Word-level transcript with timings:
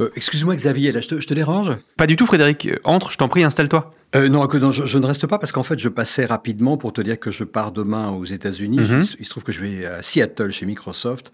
Euh, 0.00 0.10
Excuse-moi 0.16 0.56
Xavier, 0.56 0.92
là, 0.92 1.00
je 1.00 1.08
te, 1.08 1.20
je 1.20 1.26
te 1.26 1.34
dérange? 1.34 1.72
Pas 1.96 2.06
du 2.06 2.16
tout, 2.16 2.26
Frédéric. 2.26 2.68
Entre, 2.84 3.10
je 3.10 3.18
t'en 3.18 3.28
prie, 3.28 3.44
installe-toi. 3.44 3.94
Euh, 4.14 4.28
Non, 4.28 4.46
que, 4.46 4.58
non 4.58 4.70
je, 4.72 4.84
je 4.84 4.98
ne 4.98 5.06
reste 5.06 5.26
pas 5.26 5.38
parce 5.38 5.52
qu'en 5.52 5.62
fait 5.62 5.78
je 5.78 5.88
passais 5.88 6.26
rapidement 6.26 6.76
pour 6.76 6.92
te 6.92 7.00
dire 7.00 7.18
que 7.18 7.30
je 7.30 7.44
pars 7.44 7.72
demain 7.72 8.10
aux 8.10 8.24
États-Unis. 8.24 8.78
Mhm. 8.80 9.02
Je- 9.04 9.16
Il 9.20 9.24
se 9.24 9.30
trouve 9.30 9.42
que 9.42 9.52
je 9.52 9.60
vais 9.60 9.86
à 9.86 10.02
Seattle 10.02 10.50
chez 10.50 10.66
Microsoft 10.66 11.32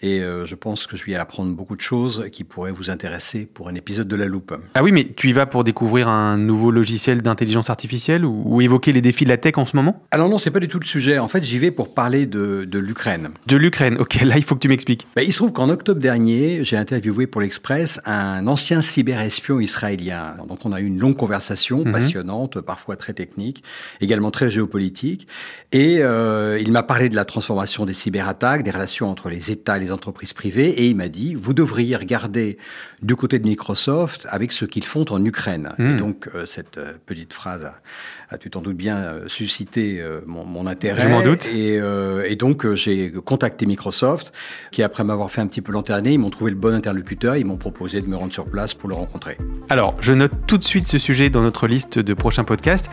et 0.00 0.20
euh, 0.20 0.44
je 0.46 0.54
pense 0.54 0.86
que 0.86 0.96
je 0.96 1.04
vais 1.04 1.14
apprendre 1.16 1.54
beaucoup 1.54 1.74
de 1.76 1.80
choses 1.80 2.26
qui 2.32 2.44
pourraient 2.44 2.72
vous 2.72 2.88
intéresser 2.90 3.46
pour 3.52 3.68
un 3.68 3.74
épisode 3.74 4.06
de 4.08 4.16
La 4.16 4.26
Loupe. 4.26 4.54
Ah 4.74 4.82
oui, 4.82 4.92
mais 4.92 5.12
tu 5.16 5.28
y 5.28 5.32
vas 5.32 5.46
pour 5.46 5.64
découvrir 5.64 6.08
un 6.08 6.38
nouveau 6.38 6.70
logiciel 6.70 7.20
d'intelligence 7.22 7.68
artificielle 7.68 8.24
ou, 8.24 8.42
ou 8.46 8.60
évoquer 8.60 8.92
les 8.92 9.00
défis 9.00 9.24
de 9.24 9.28
la 9.30 9.36
tech 9.36 9.54
en 9.58 9.66
ce 9.66 9.76
moment? 9.76 10.02
Alors 10.12 10.28
non, 10.28 10.38
c'est 10.38 10.50
pas 10.50 10.60
du 10.60 10.68
tout 10.68 10.78
le 10.78 10.86
sujet. 10.86 11.18
En 11.18 11.28
fait, 11.28 11.42
j'y 11.44 11.58
vais 11.58 11.70
pour 11.70 11.94
parler 11.94 12.26
de, 12.26 12.66
l'Ukraine. 12.78 13.30
De 13.46 13.56
l'Ukraine. 13.56 13.96
Ok, 13.98 14.20
là, 14.22 14.36
il 14.38 14.44
faut 14.44 14.54
que 14.54 14.60
tu 14.60 14.68
m'expliques. 14.68 15.06
Ben, 15.16 15.22
il 15.26 15.32
se 15.32 15.38
trouve 15.38 15.52
qu'en 15.52 15.68
octobre 15.68 16.00
dernier, 16.00 16.64
j'ai 16.64 16.76
interviewé 16.76 17.26
pour 17.26 17.40
l'Express 17.40 18.00
un 18.06 18.46
ancien 18.46 18.80
cyberespion 18.82 19.60
israélien. 19.60 20.34
Donc 20.48 20.64
on 20.64 20.72
a 20.72 20.80
eu 20.80 20.86
une 20.86 20.98
longue 20.98 21.16
conversation 21.16 21.84
Mhm. 21.84 21.92
passionnante, 21.92 22.19
parfois 22.60 22.96
très 22.96 23.12
technique, 23.12 23.62
également 24.00 24.30
très 24.30 24.50
géopolitique. 24.50 25.26
Et 25.72 25.98
euh, 26.00 26.58
il 26.60 26.72
m'a 26.72 26.82
parlé 26.82 27.08
de 27.08 27.16
la 27.16 27.24
transformation 27.24 27.84
des 27.84 27.94
cyberattaques, 27.94 28.62
des 28.62 28.70
relations 28.70 29.10
entre 29.10 29.28
les 29.28 29.50
États 29.50 29.76
et 29.76 29.80
les 29.80 29.92
entreprises 29.92 30.32
privées. 30.32 30.70
Et 30.70 30.86
il 30.86 30.96
m'a 30.96 31.08
dit, 31.08 31.34
vous 31.34 31.54
devriez 31.54 31.96
regarder 31.96 32.58
du 33.02 33.16
côté 33.16 33.38
de 33.38 33.46
Microsoft 33.46 34.26
avec 34.30 34.52
ce 34.52 34.64
qu'ils 34.64 34.84
font 34.84 35.04
en 35.10 35.24
Ukraine. 35.24 35.74
Et 35.78 35.94
donc 35.94 36.28
euh, 36.34 36.46
cette 36.46 36.78
euh, 36.78 36.94
petite 37.06 37.32
phrase 37.32 37.70
a, 38.30 38.38
tu 38.38 38.50
t'en 38.50 38.60
doutes 38.60 38.76
bien, 38.76 38.96
euh, 38.96 39.28
suscité 39.28 40.00
euh, 40.00 40.20
mon, 40.26 40.44
mon 40.44 40.66
intérêt. 40.66 41.02
Je 41.02 41.08
m'en 41.08 41.22
doute. 41.22 41.46
Et, 41.46 41.78
euh, 41.80 42.24
et 42.28 42.36
donc, 42.36 42.72
j'ai 42.74 43.10
contacté 43.10 43.66
Microsoft, 43.66 44.32
qui, 44.70 44.82
après 44.82 45.04
m'avoir 45.04 45.30
fait 45.30 45.40
un 45.40 45.46
petit 45.46 45.60
peu 45.60 45.72
lanterner, 45.72 46.12
ils 46.12 46.18
m'ont 46.18 46.30
trouvé 46.30 46.50
le 46.50 46.56
bon 46.56 46.74
interlocuteur, 46.74 47.36
ils 47.36 47.44
m'ont 47.44 47.56
proposé 47.56 48.00
de 48.00 48.06
me 48.06 48.16
rendre 48.16 48.32
sur 48.32 48.46
place 48.46 48.74
pour 48.74 48.88
le 48.88 48.94
rencontrer. 48.94 49.36
Alors, 49.68 49.96
je 50.00 50.12
note 50.12 50.32
tout 50.46 50.58
de 50.58 50.64
suite 50.64 50.86
ce 50.86 50.98
sujet 50.98 51.30
dans 51.30 51.42
notre 51.42 51.66
liste 51.66 51.98
de 51.98 52.14
prochains 52.14 52.44
podcasts. 52.44 52.88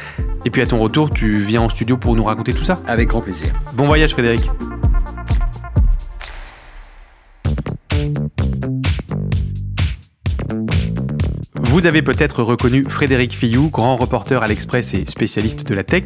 Et 0.46 0.50
puis 0.50 0.62
à 0.62 0.66
ton 0.66 0.80
retour, 0.80 1.12
tu 1.12 1.42
viens 1.42 1.62
en 1.62 1.70
studio 1.70 1.98
pour 1.98 2.16
nous 2.16 2.24
raconter 2.24 2.54
tout 2.54 2.64
ça. 2.64 2.82
Avec 2.88 3.10
grand 3.10 3.22
plaisir. 3.22 3.54
Bon 3.74 3.88
voyage, 3.88 4.12
Frédéric. 4.12 4.50
Vous 11.78 11.86
avez 11.86 12.02
peut-être 12.02 12.42
reconnu 12.42 12.84
Frédéric 12.84 13.34
Fillou, 13.34 13.70
grand 13.70 13.98
reporter 13.98 14.42
à 14.42 14.48
l'Express 14.48 14.96
et 14.96 15.06
spécialiste 15.06 15.68
de 15.68 15.76
la 15.76 15.84
tech. 15.84 16.06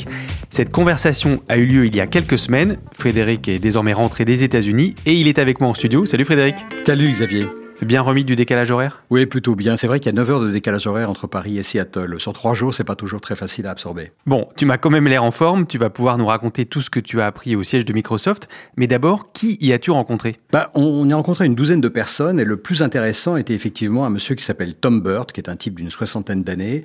Cette 0.50 0.70
conversation 0.70 1.42
a 1.48 1.56
eu 1.56 1.66
lieu 1.66 1.86
il 1.86 1.96
y 1.96 2.02
a 2.02 2.08
quelques 2.08 2.38
semaines. 2.38 2.76
Frédéric 3.00 3.48
est 3.48 3.60
désormais 3.60 3.94
rentré 3.94 4.26
des 4.26 4.44
États-Unis 4.44 4.96
et 5.06 5.14
il 5.14 5.30
est 5.30 5.40
avec 5.40 5.62
moi 5.62 5.70
en 5.70 5.74
studio. 5.74 6.06
Salut 6.06 6.26
Frédéric. 6.26 6.58
Salut 6.86 7.10
Xavier. 7.10 7.61
Bien 7.82 8.02
remis 8.02 8.24
du 8.24 8.36
décalage 8.36 8.70
horaire? 8.70 9.04
Oui, 9.10 9.26
plutôt 9.26 9.56
bien. 9.56 9.76
C'est 9.76 9.88
vrai 9.88 10.00
qu'il 10.00 10.12
y 10.12 10.16
a 10.16 10.16
9 10.16 10.30
heures 10.30 10.40
de 10.40 10.52
décalage 10.52 10.86
horaire 10.86 11.10
entre 11.10 11.26
Paris 11.26 11.58
et 11.58 11.64
Seattle. 11.64 12.16
Sur 12.20 12.32
3 12.32 12.54
jours, 12.54 12.76
c'est 12.76 12.84
pas 12.84 12.96
toujours 12.96 13.22
très 13.22 13.36
facile 13.36 13.66
à 13.66 13.72
absorber. 13.72 14.12
Bon, 14.28 14.48
tu 14.56 14.66
m'as 14.66 14.78
quand 14.78 14.92
même 14.92 15.08
l'air 15.08 15.24
en 15.24 15.32
forme. 15.32 15.66
Tu 15.66 15.80
vas 15.80 15.90
pouvoir 15.90 16.20
nous 16.20 16.28
raconter 16.28 16.66
tout 16.66 16.84
ce 16.84 16.92
que 16.92 17.00
tu 17.00 17.22
as 17.22 17.26
appris 17.26 17.56
au 17.56 17.64
siège 17.64 17.84
de 17.86 17.92
Microsoft. 17.94 18.48
Mais 18.78 18.86
d'abord, 18.86 19.32
qui 19.32 19.58
y 19.62 19.74
as-tu 19.74 19.90
rencontré? 19.90 20.36
Bah, 20.52 20.70
on, 20.76 21.10
y 21.10 21.12
a 21.12 21.16
rencontré 21.16 21.48
une 21.48 21.56
douzaine 21.56 21.82
de 21.82 21.88
personnes 21.88 22.40
et 22.40 22.46
le 22.46 22.58
plus 22.58 22.84
intéressant 22.84 23.36
était 23.36 23.56
effectivement 23.56 24.06
un 24.06 24.12
monsieur 24.12 24.36
qui 24.36 24.46
s'appelle 24.46 24.76
Tom 24.76 25.02
Burt, 25.02 25.32
qui 25.32 25.42
est 25.42 25.50
un 25.50 25.56
type 25.56 25.76
d'une 25.76 25.90
soixantaine 25.90 26.44
d'années, 26.44 26.84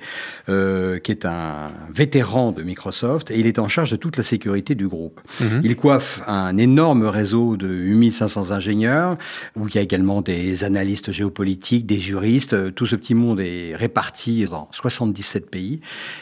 euh, 0.49 0.97
qui 0.97 1.11
est 1.11 1.25
un 1.25 1.67
vétéran 1.93 2.51
de 2.51 2.63
Microsoft 2.63 3.29
et 3.29 3.39
il 3.39 3.45
est 3.45 3.59
en 3.59 3.67
charge 3.67 3.91
de 3.91 3.97
toute 3.97 4.17
la 4.17 4.23
sécurité 4.23 4.73
du 4.73 4.87
groupe. 4.87 5.21
Mhm. 5.41 5.61
Il 5.63 5.75
coiffe 5.75 6.21
un 6.25 6.57
énorme 6.57 7.05
réseau 7.05 7.55
de 7.55 7.67
8500 7.67 8.49
ingénieurs 8.49 9.17
où 9.55 9.67
il 9.67 9.75
y 9.75 9.77
a 9.77 9.81
également 9.81 10.21
des 10.21 10.63
analystes 10.63 10.86
géopolitiques, 10.95 11.85
des 11.85 11.99
juristes. 11.99 12.53
Euh, 12.53 12.71
Tout 12.71 12.85
ce 12.85 12.95
petit 12.95 13.13
monde 13.13 13.39
est 13.39 13.75
réparti 13.75 14.45
dans 14.45 14.69
77 14.71 15.49
pays 15.49 15.81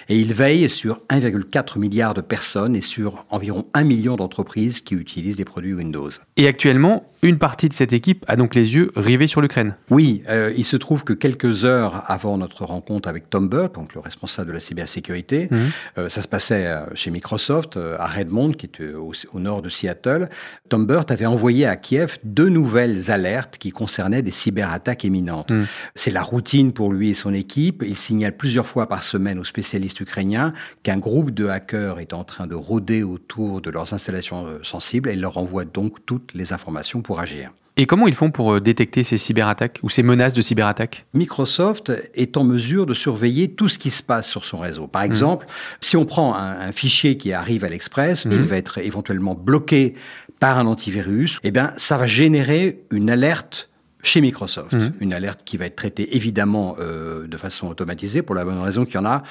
et 0.09 0.17
il 0.19 0.33
veille 0.33 0.69
sur 0.69 1.01
1,4 1.09 1.79
milliard 1.79 2.13
de 2.13 2.21
personnes 2.21 2.75
et 2.75 2.81
sur 2.81 3.25
environ 3.29 3.65
1 3.73 3.83
million 3.83 4.15
d'entreprises 4.15 4.81
qui 4.81 4.95
utilisent 4.95 5.37
des 5.37 5.45
produits 5.45 5.73
Windows. 5.73 6.09
Et 6.37 6.47
actuellement, 6.47 7.11
une 7.21 7.39
partie 7.39 7.69
de 7.69 7.73
cette 7.73 7.93
équipe 7.93 8.23
a 8.27 8.35
donc 8.35 8.53
les 8.53 8.75
yeux 8.75 8.91
rivés 8.95 9.27
sur 9.27 9.41
l'Ukraine. 9.41 9.75
Oui, 9.89 10.23
euh, 10.29 10.53
il 10.55 10.65
se 10.65 10.77
trouve 10.77 11.03
que 11.03 11.13
quelques 11.13 11.65
heures 11.65 12.03
avant 12.07 12.37
notre 12.37 12.65
rencontre 12.65 13.09
avec 13.09 13.29
Tom 13.29 13.49
Burt, 13.49 13.73
donc 13.73 13.95
le 13.95 13.99
responsable 13.99 14.49
de 14.49 14.53
la 14.53 14.59
cybersécurité, 14.59 15.49
euh, 15.97 16.09
ça 16.09 16.21
se 16.21 16.27
passait 16.27 16.71
chez 16.93 17.09
Microsoft, 17.09 17.77
à 17.77 18.05
Redmond, 18.05 18.51
qui 18.51 18.67
est 18.67 18.93
au, 18.93 19.11
au 19.33 19.39
nord 19.39 19.61
de 19.61 19.69
Seattle. 19.69 20.29
Tom 20.69 20.85
Burt 20.85 21.09
avait 21.09 21.25
envoyé 21.25 21.65
à 21.65 21.75
Kiev 21.75 22.17
deux 22.23 22.49
nouvelles 22.49 23.09
alertes 23.09 23.57
qui 23.57 23.71
concernaient 23.71 24.21
des 24.21 24.31
Mhm. 25.49 25.67
C'est 25.95 26.11
la 26.11 26.21
routine 26.21 26.71
pour 26.71 26.91
lui 26.91 27.09
et 27.09 27.13
son 27.13 27.33
équipe. 27.33 27.83
Il 27.85 27.97
signale 27.97 28.35
plusieurs 28.35 28.67
fois 28.67 28.87
par 28.87 29.03
semaine 29.03 29.39
aux 29.39 29.43
spécialistes 29.43 29.99
ukrainiens 29.99 30.53
qu'un 30.83 30.97
groupe 30.97 31.31
de 31.31 31.47
hackers 31.47 31.99
est 31.99 32.13
en 32.13 32.23
train 32.23 32.47
de 32.47 32.55
rôder 32.55 33.03
autour 33.03 33.61
de 33.61 33.69
leurs 33.69 33.93
installations 33.93 34.45
euh, 34.47 34.59
sensibles 34.63 35.09
et 35.09 35.13
il 35.13 35.21
leur 35.21 35.37
envoie 35.37 35.65
donc 35.65 36.05
toutes 36.05 36.33
les 36.33 36.53
informations 36.53 37.01
pour 37.01 37.19
agir. 37.19 37.51
Et 37.77 37.87
comment 37.87 38.07
ils 38.07 38.15
font 38.15 38.31
pour 38.31 38.53
euh, 38.53 38.61
détecter 38.61 39.03
ces 39.03 39.17
cyberattaques 39.17 39.79
ou 39.83 39.89
ces 39.89 40.01
menaces 40.01 40.31
de 40.31 40.41
cyberattaques? 40.41 41.05
Microsoft 41.13 41.91
est 42.13 42.37
en 42.37 42.45
mesure 42.45 42.85
de 42.85 42.93
surveiller 42.93 43.49
tout 43.49 43.67
ce 43.67 43.77
qui 43.77 43.89
se 43.89 44.01
passe 44.01 44.29
sur 44.29 44.45
son 44.45 44.59
réseau. 44.59 44.87
Par 44.87 45.03
exemple, 45.03 45.45
si 45.81 45.97
on 45.97 46.05
prend 46.05 46.35
un, 46.35 46.57
un 46.57 46.71
fichier 46.71 47.17
qui 47.17 47.33
arrive 47.33 47.65
à 47.65 47.69
l'Express, 47.69 48.25
il 48.31 48.37
va 48.43 48.55
être 48.55 48.77
éventuellement 48.77 49.35
bloqué 49.35 49.95
par 50.39 50.57
un 50.57 50.67
antivirus, 50.67 51.39
eh 51.43 51.51
bien, 51.51 51.71
ça 51.75 51.97
va 51.97 52.07
générer 52.07 52.83
une 52.91 53.09
alerte 53.09 53.69
chez 54.05 54.21
Microsoft. 54.21 54.73
Mhm. 54.73 54.93
Une 54.99 55.13
alerte 55.13 55.41
qui 55.45 55.57
va 55.57 55.65
être 55.65 55.75
traitée 55.75 56.15
évidemment 56.15 56.75
euh, 56.79 57.27
de 57.27 57.37
façon 57.37 57.67
automatisée 57.67 58.21
pour 58.21 58.35
la 58.35 58.45
bonne 58.45 58.59
raison 58.59 58.85
qu'il 58.85 58.95
y 58.95 58.97
en 58.99 59.05
a 59.05 59.23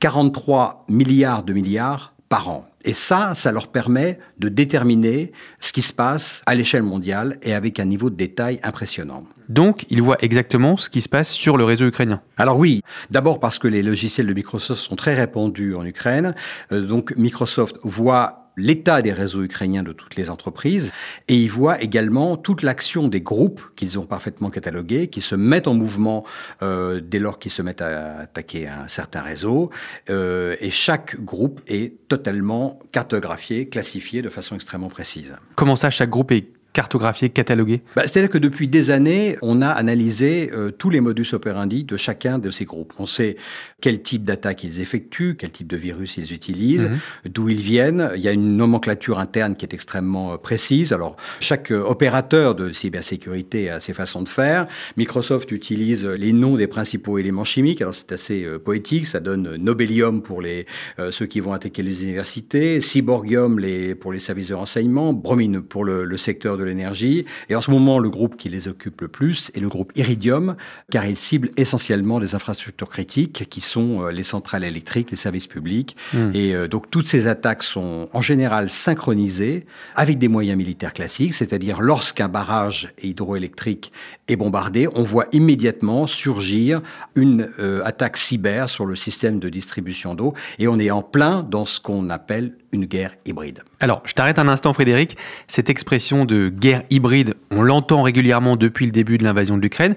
43 0.00 0.86
milliards 0.88 1.42
de 1.42 1.52
milliards 1.52 2.14
par 2.28 2.48
an. 2.48 2.66
Et 2.84 2.94
ça, 2.94 3.34
ça 3.34 3.52
leur 3.52 3.68
permet 3.68 4.18
de 4.38 4.48
déterminer 4.48 5.32
ce 5.60 5.72
qui 5.72 5.82
se 5.82 5.92
passe 5.92 6.42
à 6.46 6.54
l'échelle 6.54 6.82
mondiale 6.82 7.36
et 7.42 7.52
avec 7.52 7.78
un 7.78 7.84
niveau 7.84 8.10
de 8.10 8.16
détail 8.16 8.58
impressionnant. 8.62 9.24
Donc, 9.48 9.84
ils 9.90 10.02
voient 10.02 10.16
exactement 10.20 10.76
ce 10.76 10.88
qui 10.88 11.00
se 11.00 11.08
passe 11.08 11.30
sur 11.30 11.56
le 11.56 11.64
réseau 11.64 11.86
ukrainien. 11.86 12.22
Alors 12.38 12.58
oui, 12.58 12.80
d'abord 13.10 13.38
parce 13.38 13.58
que 13.58 13.68
les 13.68 13.82
logiciels 13.82 14.26
de 14.26 14.32
Microsoft 14.32 14.80
sont 14.80 14.96
très 14.96 15.14
répandus 15.14 15.74
en 15.74 15.84
Ukraine. 15.84 16.34
Euh, 16.72 16.80
donc 16.80 17.14
Microsoft 17.16 17.76
voit 17.82 18.41
l'état 18.56 19.02
des 19.02 19.12
réseaux 19.12 19.42
ukrainiens 19.42 19.82
de 19.82 19.92
toutes 19.92 20.16
les 20.16 20.30
entreprises 20.30 20.92
et 21.28 21.36
il 21.36 21.48
voit 21.48 21.80
également 21.80 22.36
toute 22.36 22.62
l'action 22.62 23.08
des 23.08 23.20
groupes 23.20 23.62
qu'ils 23.76 23.98
ont 23.98 24.04
parfaitement 24.04 24.50
catalogués, 24.50 25.08
qui 25.08 25.20
se 25.20 25.34
mettent 25.34 25.68
en 25.68 25.74
mouvement 25.74 26.24
euh, 26.62 27.00
dès 27.00 27.18
lors 27.18 27.38
qu'ils 27.38 27.52
se 27.52 27.62
mettent 27.62 27.82
à 27.82 28.18
attaquer 28.18 28.68
un 28.68 28.88
certain 28.88 29.22
réseau. 29.22 29.70
Euh, 30.10 30.56
et 30.60 30.70
chaque 30.70 31.20
groupe 31.20 31.60
est 31.66 32.08
totalement 32.08 32.78
cartographié, 32.92 33.68
classifié 33.68 34.22
de 34.22 34.28
façon 34.28 34.54
extrêmement 34.54 34.88
précise. 34.88 35.34
Comment 35.54 35.76
ça, 35.76 35.90
chaque 35.90 36.10
groupe 36.10 36.32
est 36.32 36.48
cartographié, 36.72 37.28
catalogué 37.30 37.82
bah, 37.96 38.02
C'est-à-dire 38.06 38.30
que 38.30 38.38
depuis 38.38 38.68
des 38.68 38.90
années, 38.90 39.36
on 39.42 39.60
a 39.62 39.68
analysé 39.68 40.50
euh, 40.52 40.70
tous 40.70 40.90
les 40.90 41.00
modus 41.00 41.28
operandi 41.32 41.84
de 41.84 41.96
chacun 41.96 42.38
de 42.38 42.50
ces 42.50 42.64
groupes. 42.64 42.92
On 42.98 43.06
sait 43.06 43.36
quel 43.80 44.02
type 44.02 44.24
d'attaque 44.24 44.64
ils 44.64 44.80
effectuent, 44.80 45.36
quel 45.38 45.50
type 45.50 45.68
de 45.68 45.76
virus 45.76 46.16
ils 46.16 46.32
utilisent, 46.32 46.86
mhm. 46.86 46.98
d'où 47.30 47.48
ils 47.48 47.60
viennent. 47.60 48.10
Il 48.16 48.22
y 48.22 48.28
a 48.28 48.32
une 48.32 48.56
nomenclature 48.56 49.18
interne 49.18 49.54
qui 49.54 49.66
est 49.66 49.74
extrêmement 49.74 50.32
euh, 50.32 50.36
précise. 50.36 50.92
Alors, 50.92 51.16
chaque 51.40 51.70
euh, 51.70 51.82
opérateur 51.82 52.54
de 52.54 52.72
cybersécurité 52.72 53.68
a 53.70 53.80
ses 53.80 53.92
façons 53.92 54.22
de 54.22 54.28
faire. 54.28 54.66
Microsoft 54.96 55.52
utilise 55.52 56.04
les 56.04 56.32
noms 56.32 56.56
des 56.56 56.66
principaux 56.66 57.18
éléments 57.18 57.44
chimiques. 57.44 57.82
Alors, 57.82 57.94
c'est 57.94 58.12
assez 58.12 58.46
poétique. 58.64 59.06
Ça 59.06 59.20
donne 59.20 59.56
Nobelium 59.56 60.22
pour 60.22 60.40
les, 60.40 60.66
ceux 61.10 61.26
qui 61.26 61.40
vont 61.40 61.52
attaquer 61.52 61.82
les 61.82 62.02
universités, 62.02 62.80
Cyborgium 62.80 63.58
les, 63.58 63.94
pour 63.94 64.12
les 64.12 64.20
services 64.20 64.48
de 64.48 64.54
renseignement, 64.54 65.12
Bromine 65.12 65.60
pour 65.60 65.84
le, 65.84 66.04
le 66.04 66.16
secteur 66.16 66.56
de 66.56 66.61
de 66.62 66.68
l'énergie. 66.68 67.24
Et 67.48 67.56
en 67.56 67.60
ce 67.60 67.70
moment, 67.70 67.98
le 67.98 68.08
groupe 68.08 68.36
qui 68.36 68.48
les 68.48 68.68
occupe 68.68 69.00
le 69.00 69.08
plus 69.08 69.50
est 69.54 69.60
le 69.60 69.68
groupe 69.68 69.92
Iridium, 69.96 70.56
car 70.90 71.06
il 71.06 71.16
cible 71.16 71.50
essentiellement 71.56 72.18
les 72.18 72.34
infrastructures 72.34 72.88
critiques 72.88 73.48
qui 73.50 73.60
sont 73.60 74.02
euh, 74.02 74.10
les 74.10 74.22
centrales 74.22 74.64
électriques, 74.64 75.10
les 75.10 75.16
services 75.16 75.46
publics. 75.46 75.96
Hmm. 76.12 76.30
Et 76.34 76.54
euh, 76.54 76.68
donc 76.68 76.90
toutes 76.90 77.06
ces 77.06 77.26
attaques 77.26 77.62
sont 77.62 78.08
en 78.12 78.20
général 78.20 78.70
synchronisées 78.70 79.66
avec 79.94 80.18
des 80.18 80.28
moyens 80.28 80.56
militaires 80.56 80.92
classiques, 80.92 81.34
c'est-à-dire 81.34 81.80
lorsqu'un 81.80 82.28
barrage 82.28 82.92
hydroélectrique 83.02 83.92
est 84.28 84.36
bombardé, 84.36 84.88
on 84.94 85.02
voit 85.02 85.26
immédiatement 85.32 86.06
surgir 86.06 86.80
une 87.14 87.50
euh, 87.58 87.82
attaque 87.84 88.16
cyber 88.16 88.68
sur 88.68 88.86
le 88.86 88.96
système 88.96 89.38
de 89.38 89.48
distribution 89.48 90.14
d'eau 90.14 90.34
et 90.58 90.68
on 90.68 90.78
est 90.78 90.90
en 90.90 91.02
plein 91.02 91.42
dans 91.42 91.64
ce 91.64 91.80
qu'on 91.80 92.10
appelle 92.10 92.54
une 92.72 92.86
guerre 92.86 93.12
hybride. 93.26 93.60
Alors, 93.80 94.02
je 94.04 94.14
t'arrête 94.14 94.38
un 94.38 94.48
instant, 94.48 94.72
Frédéric. 94.72 95.16
Cette 95.46 95.70
expression 95.70 96.24
de 96.24 96.48
guerre 96.48 96.82
hybride, 96.90 97.34
on 97.50 97.62
l'entend 97.62 98.02
régulièrement 98.02 98.56
depuis 98.56 98.86
le 98.86 98.92
début 98.92 99.18
de 99.18 99.24
l'invasion 99.24 99.56
de 99.56 99.62
l'Ukraine, 99.62 99.94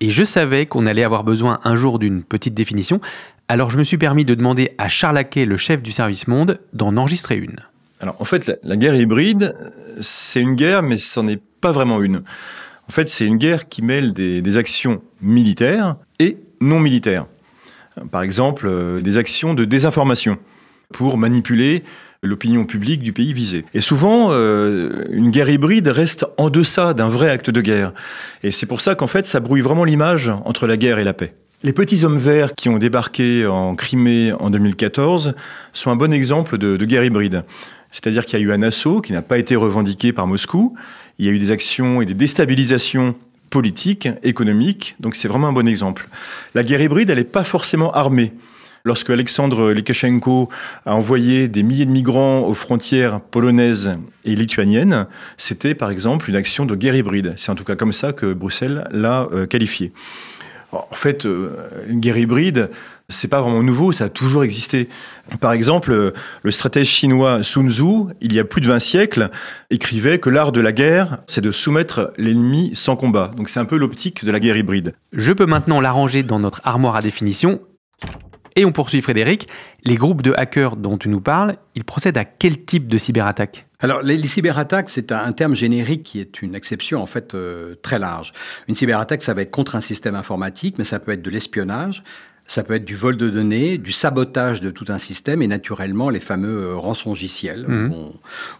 et 0.00 0.10
je 0.10 0.24
savais 0.24 0.66
qu'on 0.66 0.86
allait 0.86 1.04
avoir 1.04 1.24
besoin 1.24 1.60
un 1.64 1.76
jour 1.76 1.98
d'une 1.98 2.22
petite 2.22 2.54
définition. 2.54 3.00
Alors, 3.48 3.70
je 3.70 3.78
me 3.78 3.84
suis 3.84 3.96
permis 3.96 4.24
de 4.24 4.34
demander 4.34 4.72
à 4.76 4.88
Charles 4.88 5.14
Laquet, 5.14 5.44
le 5.44 5.56
chef 5.56 5.82
du 5.82 5.92
service 5.92 6.26
Monde, 6.26 6.60
d'en 6.72 6.96
enregistrer 6.96 7.36
une. 7.36 7.56
Alors, 8.00 8.20
en 8.20 8.24
fait, 8.24 8.58
la, 8.62 8.76
guerre 8.76 8.96
hybride, 8.96 9.54
c'est 10.00 10.40
une 10.40 10.54
guerre, 10.54 10.82
mais 10.82 10.98
ce 10.98 11.20
n'en 11.20 11.28
est 11.28 11.40
pas 11.60 11.72
vraiment 11.72 12.02
une. 12.02 12.22
En 12.88 12.92
fait, 12.92 13.08
c'est 13.08 13.24
une 13.24 13.38
guerre 13.38 13.68
qui 13.68 13.82
mêle 13.82 14.12
des, 14.12 14.42
des 14.42 14.56
actions 14.56 15.00
militaires 15.22 15.96
et 16.18 16.38
non 16.60 16.80
militaires. 16.80 17.26
Par 18.10 18.22
exemple, 18.22 18.66
euh, 18.66 19.00
des 19.00 19.16
actions 19.16 19.54
de 19.54 19.64
désinformation 19.64 20.38
pour 20.92 21.18
manipuler 21.18 21.82
l'opinion 22.22 22.64
publique 22.64 23.02
du 23.02 23.12
pays 23.12 23.32
visé. 23.32 23.64
Et 23.74 23.80
souvent, 23.80 24.28
euh, 24.30 25.04
une 25.10 25.30
guerre 25.30 25.48
hybride 25.48 25.88
reste 25.88 26.26
en 26.38 26.50
deçà 26.50 26.94
d'un 26.94 27.08
vrai 27.08 27.30
acte 27.30 27.50
de 27.50 27.60
guerre. 27.60 27.92
Et 28.42 28.50
c'est 28.50 28.66
pour 28.66 28.80
ça 28.80 28.94
qu'en 28.94 29.06
fait, 29.06 29.26
ça 29.26 29.40
brouille 29.40 29.60
vraiment 29.60 29.84
l'image 29.84 30.30
entre 30.44 30.66
la 30.66 30.76
guerre 30.76 30.98
et 30.98 31.04
la 31.04 31.12
paix. 31.12 31.34
Les 31.62 31.72
petits 31.72 32.04
hommes 32.04 32.18
verts 32.18 32.54
qui 32.54 32.68
ont 32.68 32.78
débarqué 32.78 33.46
en 33.46 33.74
Crimée 33.74 34.32
en 34.38 34.50
2014 34.50 35.34
sont 35.72 35.90
un 35.90 35.96
bon 35.96 36.12
exemple 36.12 36.58
de, 36.58 36.76
de 36.76 36.84
guerre 36.84 37.04
hybride. 37.04 37.44
C'est-à-dire 37.90 38.26
qu'il 38.26 38.38
y 38.38 38.42
a 38.42 38.44
eu 38.44 38.52
un 38.52 38.62
assaut 38.62 39.00
qui 39.00 39.12
n'a 39.12 39.22
pas 39.22 39.38
été 39.38 39.56
revendiqué 39.56 40.12
par 40.12 40.26
Moscou. 40.26 40.76
Il 41.18 41.24
y 41.24 41.28
a 41.28 41.32
eu 41.32 41.38
des 41.38 41.50
actions 41.50 42.02
et 42.02 42.06
des 42.06 42.14
déstabilisations 42.14 43.14
politiques, 43.48 44.08
économiques. 44.22 44.96
Donc 45.00 45.14
c'est 45.14 45.28
vraiment 45.28 45.48
un 45.48 45.52
bon 45.52 45.66
exemple. 45.66 46.08
La 46.54 46.62
guerre 46.62 46.82
hybride, 46.82 47.10
elle 47.10 47.18
n'est 47.18 47.24
pas 47.24 47.44
forcément 47.44 47.92
armée. 47.92 48.32
Lorsque 48.86 49.10
Alexandre 49.10 49.72
Lukashenko 49.72 50.48
a 50.84 50.94
envoyé 50.94 51.48
des 51.48 51.64
milliers 51.64 51.86
de 51.86 51.90
migrants 51.90 52.46
aux 52.46 52.54
frontières 52.54 53.20
polonaises 53.20 53.98
et 54.24 54.36
lituaniennes, 54.36 55.08
c'était 55.36 55.74
par 55.74 55.90
exemple 55.90 56.30
une 56.30 56.36
action 56.36 56.66
de 56.66 56.76
guerre 56.76 56.94
hybride. 56.94 57.34
C'est 57.36 57.50
en 57.50 57.56
tout 57.56 57.64
cas 57.64 57.74
comme 57.74 57.92
ça 57.92 58.12
que 58.12 58.32
Bruxelles 58.32 58.86
l'a 58.92 59.26
euh, 59.32 59.44
qualifié. 59.46 59.92
En 60.70 60.94
fait, 60.94 61.26
euh, 61.26 61.50
une 61.88 61.98
guerre 61.98 62.16
hybride, 62.16 62.70
c'est 63.08 63.26
pas 63.26 63.40
vraiment 63.40 63.64
nouveau, 63.64 63.90
ça 63.90 64.04
a 64.04 64.08
toujours 64.08 64.44
existé. 64.44 64.88
Par 65.40 65.52
exemple, 65.52 66.12
le 66.44 66.50
stratège 66.52 66.86
chinois 66.86 67.42
Sun 67.42 67.68
Tzu, 67.68 68.14
il 68.20 68.32
y 68.32 68.38
a 68.38 68.44
plus 68.44 68.60
de 68.60 68.68
20 68.68 68.78
siècles, 68.78 69.30
écrivait 69.70 70.20
que 70.20 70.30
l'art 70.30 70.52
de 70.52 70.60
la 70.60 70.70
guerre, 70.70 71.18
c'est 71.26 71.40
de 71.40 71.50
soumettre 71.50 72.12
l'ennemi 72.18 72.70
sans 72.74 72.94
combat. 72.94 73.32
Donc 73.36 73.48
c'est 73.48 73.58
un 73.58 73.64
peu 73.64 73.78
l'optique 73.78 74.24
de 74.24 74.30
la 74.30 74.38
guerre 74.38 74.56
hybride. 74.56 74.94
Je 75.12 75.32
peux 75.32 75.46
maintenant 75.46 75.80
l'arranger 75.80 76.22
dans 76.22 76.38
notre 76.38 76.60
armoire 76.62 76.94
à 76.94 77.02
définition 77.02 77.60
et 78.56 78.64
on 78.64 78.72
poursuit 78.72 79.02
Frédéric. 79.02 79.48
Les 79.84 79.96
groupes 79.96 80.22
de 80.22 80.34
hackers 80.36 80.76
dont 80.76 80.98
tu 80.98 81.08
nous 81.08 81.20
parles, 81.20 81.56
ils 81.74 81.84
procèdent 81.84 82.16
à 82.16 82.24
quel 82.24 82.64
type 82.64 82.88
de 82.88 82.98
cyberattaque? 82.98 83.66
Alors, 83.80 84.02
les, 84.02 84.26
cyberattaques, 84.26 84.88
c'est 84.88 85.12
un, 85.12 85.32
terme 85.32 85.54
générique 85.54 86.02
qui 86.02 86.20
est 86.20 86.42
une 86.42 86.54
exception 86.54 87.02
en 87.02 87.06
fait 87.06 87.34
euh, 87.34 87.74
très 87.82 87.98
large. 87.98 88.32
Une 88.68 88.74
cyberattaque, 88.74 89.22
ça 89.22 89.34
va 89.34 89.42
être 89.42 89.50
contre 89.50 89.76
un 89.76 89.80
système 89.80 90.14
informatique, 90.14 90.76
mais 90.78 90.84
ça 90.84 90.98
peut 90.98 91.12
être 91.12 91.22
de 91.22 91.30
l'espionnage, 91.30 92.02
ça 92.48 92.62
peut 92.62 92.74
être 92.74 92.84
du 92.84 92.94
vol 92.94 93.16
de 93.16 93.28
données, 93.28 93.78
du 93.78 93.92
sabotage 93.92 94.60
de 94.60 94.70
tout 94.70 94.86
un 94.88 94.98
système 94.98 95.42
et 95.42 95.46
naturellement 95.46 96.10
les 96.10 96.20
fameux 96.20 96.66
euh, 96.66 96.76
rançongiciels. 96.76 97.66
Mmh. 97.66 97.92
Où, 97.92 98.12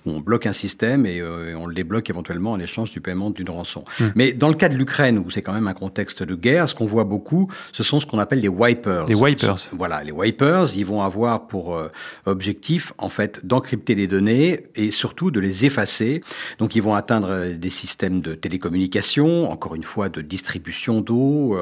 on, 0.06 0.20
bloque 0.20 0.46
un 0.46 0.52
système 0.52 1.06
euh, 1.06 1.52
et, 1.52 1.54
on 1.54 1.66
le 1.66 1.74
débloque 1.74 2.10
éventuellement 2.10 2.52
en 2.52 2.58
échange 2.58 2.90
du 2.90 3.00
paiement 3.00 3.30
d'une 3.30 3.50
rançon. 3.50 3.84
Mmh. 4.00 4.04
Mais 4.16 4.32
dans 4.32 4.48
le 4.48 4.54
cas 4.54 4.68
de 4.68 4.76
l'Ukraine, 4.76 5.18
où 5.18 5.30
c'est 5.30 5.42
quand 5.42 5.52
même 5.52 5.68
un 5.68 5.74
contexte 5.74 6.22
de 6.22 6.34
guerre, 6.34 6.68
ce 6.68 6.74
qu'on 6.74 6.84
voit 6.84 7.04
beaucoup, 7.04 7.50
ce 7.72 7.82
sont 7.82 8.00
ce 8.00 8.06
qu'on 8.06 8.18
appelle 8.18 8.40
les 8.40 8.48
wipers. 8.48 9.06
Les 9.06 9.14
wipers. 9.14 9.68
Voilà, 9.72 10.02
les 10.02 10.12
wipers, 10.12 10.74
ils 10.74 10.86
vont 10.86 11.02
avoir 11.02 11.46
pour 11.46 11.76
euh, 11.76 11.88
objectif 12.24 12.92
en 12.98 13.08
fait 13.08 13.46
d'encrypter 13.46 13.94
les 13.94 14.08
données 14.08 14.66
et 14.74 14.90
surtout 14.90 15.30
de 15.30 15.38
les 15.38 15.64
effacer. 15.64 16.22
Donc 16.58 16.74
ils 16.74 16.82
vont 16.82 16.94
atteindre 16.94 17.46
des 17.54 17.70
systèmes 17.70 18.20
de 18.20 18.34
télécommunication, 18.34 19.50
encore 19.50 19.74
une 19.74 19.84
fois 19.84 20.08
de 20.08 20.20
distribution 20.22 21.00
d'eau, 21.00 21.56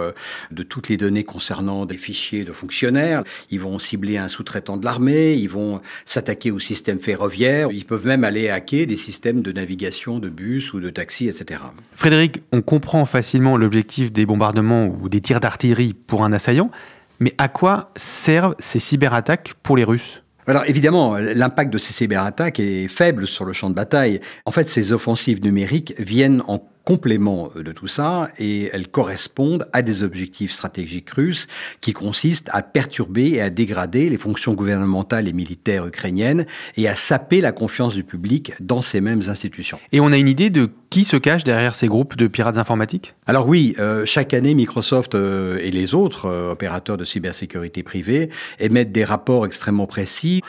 de 0.50 0.62
toutes 0.62 0.88
les 0.88 0.96
données 0.96 1.24
concernant 1.24 1.86
des 1.86 1.96
fichiers 1.96 2.13
de 2.14 2.52
fonctionnaires, 2.52 3.24
ils 3.50 3.60
vont 3.60 3.78
cibler 3.78 4.16
un 4.16 4.28
sous-traitant 4.28 4.76
de 4.76 4.84
l'armée, 4.84 5.34
ils 5.34 5.48
vont 5.48 5.80
s'attaquer 6.04 6.50
au 6.50 6.58
système 6.58 7.00
ferroviaire, 7.00 7.68
ils 7.72 7.84
peuvent 7.84 8.06
même 8.06 8.24
aller 8.24 8.48
hacker 8.48 8.86
des 8.86 8.96
systèmes 8.96 9.42
de 9.42 9.52
navigation 9.52 10.20
de 10.20 10.28
bus 10.28 10.72
ou 10.72 10.80
de 10.80 10.90
taxi, 10.90 11.28
etc. 11.28 11.60
Frédéric, 11.94 12.42
on 12.52 12.62
comprend 12.62 13.04
facilement 13.04 13.56
l'objectif 13.56 14.12
des 14.12 14.26
bombardements 14.26 14.86
ou 14.86 15.08
des 15.08 15.20
tirs 15.20 15.40
d'artillerie 15.40 15.94
pour 15.94 16.24
un 16.24 16.32
assaillant, 16.32 16.70
mais 17.18 17.34
à 17.38 17.48
quoi 17.48 17.92
servent 17.96 18.54
ces 18.58 18.78
cyberattaques 18.78 19.54
pour 19.62 19.76
les 19.76 19.84
Russes? 19.84 20.22
Alors 20.46 20.64
évidemment, 20.66 21.16
l'impact 21.16 21.72
de 21.72 21.78
ces 21.78 21.92
cyberattaques 21.92 22.60
est 22.60 22.88
faible 22.88 23.26
sur 23.26 23.44
le 23.44 23.52
champ 23.52 23.70
de 23.70 23.74
bataille. 23.74 24.20
En 24.44 24.50
fait, 24.50 24.68
ces 24.68 24.92
offensives 24.92 25.42
numériques 25.42 25.94
viennent 25.98 26.42
en 26.46 26.58
complément 26.84 27.50
de 27.54 27.72
tout 27.72 27.88
ça 27.88 28.28
et 28.38 28.70
elles 28.72 28.88
correspondent 28.88 29.66
à 29.72 29.82
des 29.82 30.02
objectifs 30.02 30.52
stratégiques 30.52 31.10
russes 31.10 31.46
qui 31.80 31.92
consistent 31.92 32.50
à 32.52 32.62
perturber 32.62 33.32
et 33.32 33.40
à 33.40 33.50
dégrader 33.50 34.08
les 34.08 34.18
fonctions 34.18 34.54
gouvernementales 34.54 35.28
et 35.28 35.32
militaires 35.32 35.86
ukrainiennes 35.86 36.46
et 36.76 36.88
à 36.88 36.94
saper 36.94 37.40
la 37.40 37.52
confiance 37.52 37.94
du 37.94 38.04
public 38.04 38.52
dans 38.60 38.82
ces 38.82 39.00
mêmes 39.00 39.22
institutions. 39.28 39.78
Et 39.92 40.00
on 40.00 40.12
a 40.12 40.18
une 40.18 40.28
idée 40.28 40.50
de 40.50 40.70
qui 40.94 41.02
se 41.02 41.16
cache 41.16 41.42
derrière 41.42 41.74
ces 41.74 41.88
groupes 41.88 42.16
de 42.16 42.28
pirates 42.28 42.56
informatiques? 42.56 43.16
Alors 43.26 43.48
oui, 43.48 43.74
euh, 43.80 44.04
chaque 44.06 44.32
année, 44.32 44.54
Microsoft 44.54 45.16
euh, 45.16 45.58
et 45.60 45.72
les 45.72 45.92
autres 45.92 46.26
euh, 46.26 46.52
opérateurs 46.52 46.96
de 46.96 47.02
cybersécurité 47.02 47.82
privée 47.82 48.30
émettent 48.60 48.92
des 48.92 49.02
rapports 49.02 49.44
extrêmement 49.44 49.88
précis 49.88 50.40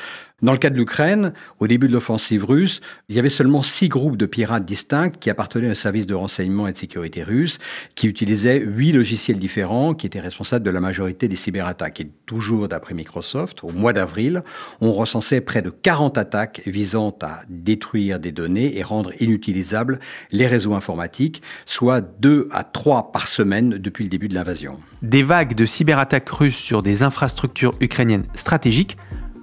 dans 0.41 0.51
le 0.51 0.57
cas 0.57 0.69
de 0.69 0.75
l'Ukraine, 0.75 1.31
au 1.59 1.67
début 1.67 1.87
de 1.87 1.93
l'offensive 1.93 2.43
russe, 2.43 2.81
il 3.07 3.15
y 3.15 3.19
avait 3.19 3.29
seulement 3.29 3.63
six 3.63 3.87
groupes 3.87 4.17
de 4.17 4.25
pirates 4.25 4.65
distincts 4.65 5.09
qui 5.09 5.29
appartenaient 5.29 5.71
au 5.71 5.75
service 5.75 6.07
de 6.07 6.13
renseignement 6.13 6.67
et 6.67 6.73
de 6.73 6.77
sécurité 6.77 7.23
russe, 7.23 7.57
qui 7.95 8.07
utilisaient 8.07 8.59
huit 8.59 8.91
logiciels 8.91 9.39
différents, 9.39 9.93
qui 9.93 10.05
étaient 10.05 10.19
responsables 10.19 10.65
de 10.65 10.71
la 10.71 10.81
majorité 10.81 11.29
des 11.29 11.37
cyberattaques. 11.37 12.01
Et 12.01 12.11
toujours 12.25 12.67
d'après 12.67 12.93
Microsoft, 12.93 13.63
au 13.63 13.71
mois 13.71 13.93
d'avril, 13.93 14.43
on 14.81 14.91
recensait 14.91 15.39
près 15.39 15.61
de 15.61 15.69
40 15.69 16.17
attaques 16.17 16.61
visant 16.65 17.17
à 17.21 17.43
détruire 17.47 18.19
des 18.19 18.33
données 18.33 18.77
et 18.77 18.83
rendre 18.83 19.11
inutilisables 19.21 19.99
les 20.31 20.47
réseaux 20.47 20.73
informatiques, 20.73 21.41
soit 21.65 22.01
deux 22.01 22.49
à 22.51 22.65
trois 22.65 23.13
par 23.13 23.29
semaine 23.29 23.77
depuis 23.77 24.03
le 24.03 24.09
début 24.09 24.27
de 24.27 24.35
l'invasion. 24.35 24.77
Des 25.01 25.23
vagues 25.23 25.55
de 25.55 25.65
cyberattaques 25.65 26.29
russes 26.29 26.57
sur 26.57 26.83
des 26.83 27.03
infrastructures 27.03 27.73
ukrainiennes 27.79 28.25
stratégiques 28.33 28.97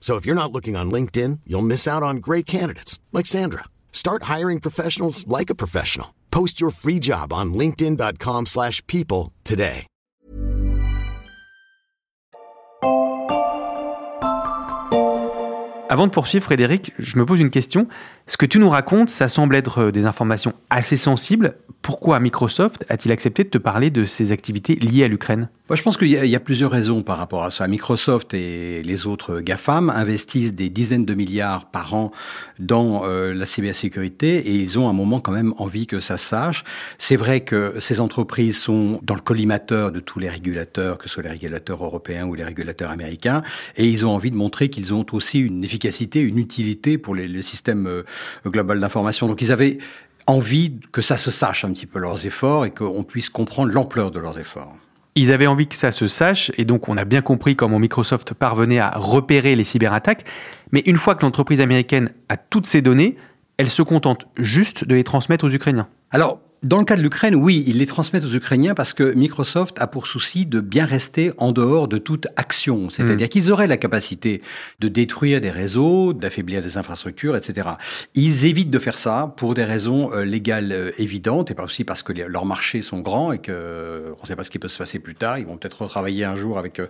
So 0.00 0.14
if 0.14 0.24
you're 0.24 0.40
not 0.40 0.52
looking 0.52 0.76
on 0.76 0.90
LinkedIn, 0.92 1.40
you'll 1.44 1.62
miss 1.62 1.88
out 1.88 2.04
on 2.04 2.18
great 2.18 2.46
candidates 2.46 3.00
like 3.12 3.26
Sandra. 3.26 3.64
Start 3.90 4.24
hiring 4.34 4.60
professionals 4.60 5.26
like 5.26 5.50
a 5.50 5.56
professional. 5.56 6.14
Post 6.30 6.60
your 6.60 6.70
free 6.70 7.00
job 7.00 7.32
on 7.32 7.52
linkedin.com/people 7.54 9.32
today. 9.42 9.86
Avant 15.88 16.08
de 16.08 16.10
poursuivre, 16.10 16.44
Frédéric, 16.44 16.92
je 16.98 17.16
me 17.16 17.24
pose 17.24 17.40
une 17.40 17.50
question. 17.50 17.86
Ce 18.26 18.36
que 18.36 18.44
tu 18.44 18.58
nous 18.58 18.68
racontes, 18.68 19.08
ça 19.08 19.28
semble 19.28 19.54
être 19.54 19.78
euh, 19.78 19.92
des 19.92 20.04
informations 20.04 20.52
assez 20.68 20.96
sensibles. 20.96 21.54
Pourquoi 21.86 22.18
Microsoft 22.18 22.84
a-t-il 22.88 23.12
accepté 23.12 23.44
de 23.44 23.48
te 23.48 23.58
parler 23.58 23.90
de 23.90 24.06
ses 24.06 24.32
activités 24.32 24.74
liées 24.74 25.04
à 25.04 25.08
l'Ukraine? 25.08 25.48
Je 25.72 25.82
pense 25.82 25.96
qu'il 25.96 26.08
y, 26.08 26.36
a- 26.36 26.40
plusieurs 26.40 26.70
raisons 26.72 27.02
par 27.02 27.16
rapport 27.16 27.44
à 27.44 27.52
ça. 27.52 27.66
Microsoft 27.68 28.34
et 28.34 28.82
les 28.84 29.06
autres 29.06 29.40
GAFAM 29.40 29.90
investissent 29.90 30.54
des 30.54 30.68
dizaines 30.68 31.04
de 31.04 31.14
milliards 31.14 31.70
par 31.70 31.94
an 31.94 32.10
dans 32.58 33.04
euh, 33.04 33.34
la 33.34 33.46
cybersécurité 33.46 34.36
et 34.36 34.54
ils 34.54 34.78
ont 34.80 34.88
un 34.88 34.92
moment 34.92 35.20
quand 35.20 35.30
même 35.32 35.54
envie 35.58 35.86
que 35.86 36.00
ça 36.00 36.18
sache. 36.18 36.64
C'est 36.98 37.16
vrai 37.16 37.42
que 37.42 37.74
ces 37.78 38.00
entreprises 38.00 38.58
sont 38.58 38.98
dans 39.04 39.14
le 39.14 39.20
collimateur 39.20 39.92
de 39.92 40.00
tous 40.00 40.18
les 40.18 40.28
régulateurs, 40.28 40.98
que 40.98 41.08
ce 41.08 41.14
soit 41.14 41.22
les 41.22 41.30
régulateurs 41.30 41.84
européens 41.84 42.26
ou 42.26 42.34
les 42.34 42.44
régulateurs 42.44 42.90
américains, 42.90 43.42
et 43.76 43.86
ils 43.88 44.04
ont 44.06 44.10
envie 44.10 44.32
de 44.32 44.36
montrer 44.36 44.70
qu'ils 44.70 44.92
ont 44.92 45.06
aussi 45.12 45.38
une 45.38 45.62
efficacité, 45.62 46.20
une 46.20 46.38
utilité 46.38 46.98
pour 46.98 47.14
les, 47.14 47.28
les 47.28 47.42
systèmes 47.42 47.86
euh, 47.86 48.02
global 48.44 48.80
d'information. 48.80 49.28
Donc 49.28 49.40
ils 49.42 49.52
avaient 49.52 49.78
envie 50.26 50.80
que 50.92 51.02
ça 51.02 51.16
se 51.16 51.30
sache 51.30 51.64
un 51.64 51.72
petit 51.72 51.86
peu 51.86 51.98
leurs 51.98 52.26
efforts 52.26 52.66
et 52.66 52.70
qu'on 52.70 53.04
puisse 53.04 53.30
comprendre 53.30 53.72
l'ampleur 53.72 54.10
de 54.10 54.18
leurs 54.18 54.38
efforts. 54.38 54.76
Ils 55.14 55.32
avaient 55.32 55.46
envie 55.46 55.66
que 55.66 55.76
ça 55.76 55.92
se 55.92 56.08
sache, 56.08 56.52
et 56.58 56.66
donc 56.66 56.88
on 56.88 56.96
a 56.98 57.06
bien 57.06 57.22
compris 57.22 57.56
comment 57.56 57.78
Microsoft 57.78 58.34
parvenait 58.34 58.78
à 58.78 58.90
repérer 58.90 59.56
les 59.56 59.64
cyberattaques. 59.64 60.24
Mais 60.72 60.80
une 60.80 60.96
fois 60.96 61.14
que 61.14 61.22
l'entreprise 61.22 61.62
américaine 61.62 62.10
a 62.28 62.36
toutes 62.36 62.66
ces 62.66 62.82
données, 62.82 63.16
elle 63.56 63.70
se 63.70 63.80
contente 63.82 64.26
juste 64.36 64.84
de 64.84 64.94
les 64.94 65.04
transmettre 65.04 65.46
aux 65.46 65.50
Ukrainiens. 65.50 65.88
Alors, 66.10 66.40
dans 66.66 66.78
le 66.78 66.84
cas 66.84 66.96
de 66.96 67.02
l'Ukraine, 67.02 67.34
oui, 67.34 67.64
ils 67.66 67.78
les 67.78 67.86
transmettent 67.86 68.24
aux 68.24 68.34
Ukrainiens 68.34 68.74
parce 68.74 68.92
que 68.92 69.12
Microsoft 69.14 69.76
a 69.80 69.86
pour 69.86 70.06
souci 70.06 70.46
de 70.46 70.60
bien 70.60 70.84
rester 70.84 71.32
en 71.38 71.52
dehors 71.52 71.86
de 71.88 71.98
toute 71.98 72.26
action. 72.36 72.90
C'est-à-dire 72.90 73.28
qu'ils 73.28 73.52
auraient 73.52 73.66
la 73.66 73.76
capacité 73.76 74.42
de 74.80 74.88
détruire 74.88 75.40
des 75.40 75.50
réseaux, 75.50 76.12
d'affaiblir 76.12 76.62
des 76.62 76.76
infrastructures, 76.76 77.36
etc. 77.36 77.68
Ils 78.14 78.46
évitent 78.46 78.70
de 78.70 78.78
faire 78.78 78.98
ça 78.98 79.32
pour 79.36 79.54
des 79.54 79.64
raisons 79.64 80.12
euh, 80.12 80.24
légales 80.24 80.72
euh, 80.72 80.90
évidentes 80.98 81.50
et 81.50 81.54
pas 81.54 81.64
aussi 81.64 81.84
parce 81.84 82.02
que 82.02 82.12
les- 82.12 82.26
leurs 82.26 82.46
marchés 82.46 82.82
sont 82.82 83.00
grands 83.00 83.32
et 83.32 83.38
que 83.38 83.52
euh, 83.52 84.10
on 84.18 84.22
ne 84.22 84.26
sait 84.26 84.36
pas 84.36 84.44
ce 84.44 84.50
qui 84.50 84.58
peut 84.58 84.68
se 84.68 84.78
passer 84.78 84.98
plus 84.98 85.14
tard. 85.14 85.38
Ils 85.38 85.46
vont 85.46 85.56
peut-être 85.56 85.82
retravailler 85.82 86.24
un 86.24 86.34
jour 86.36 86.58
avec 86.58 86.80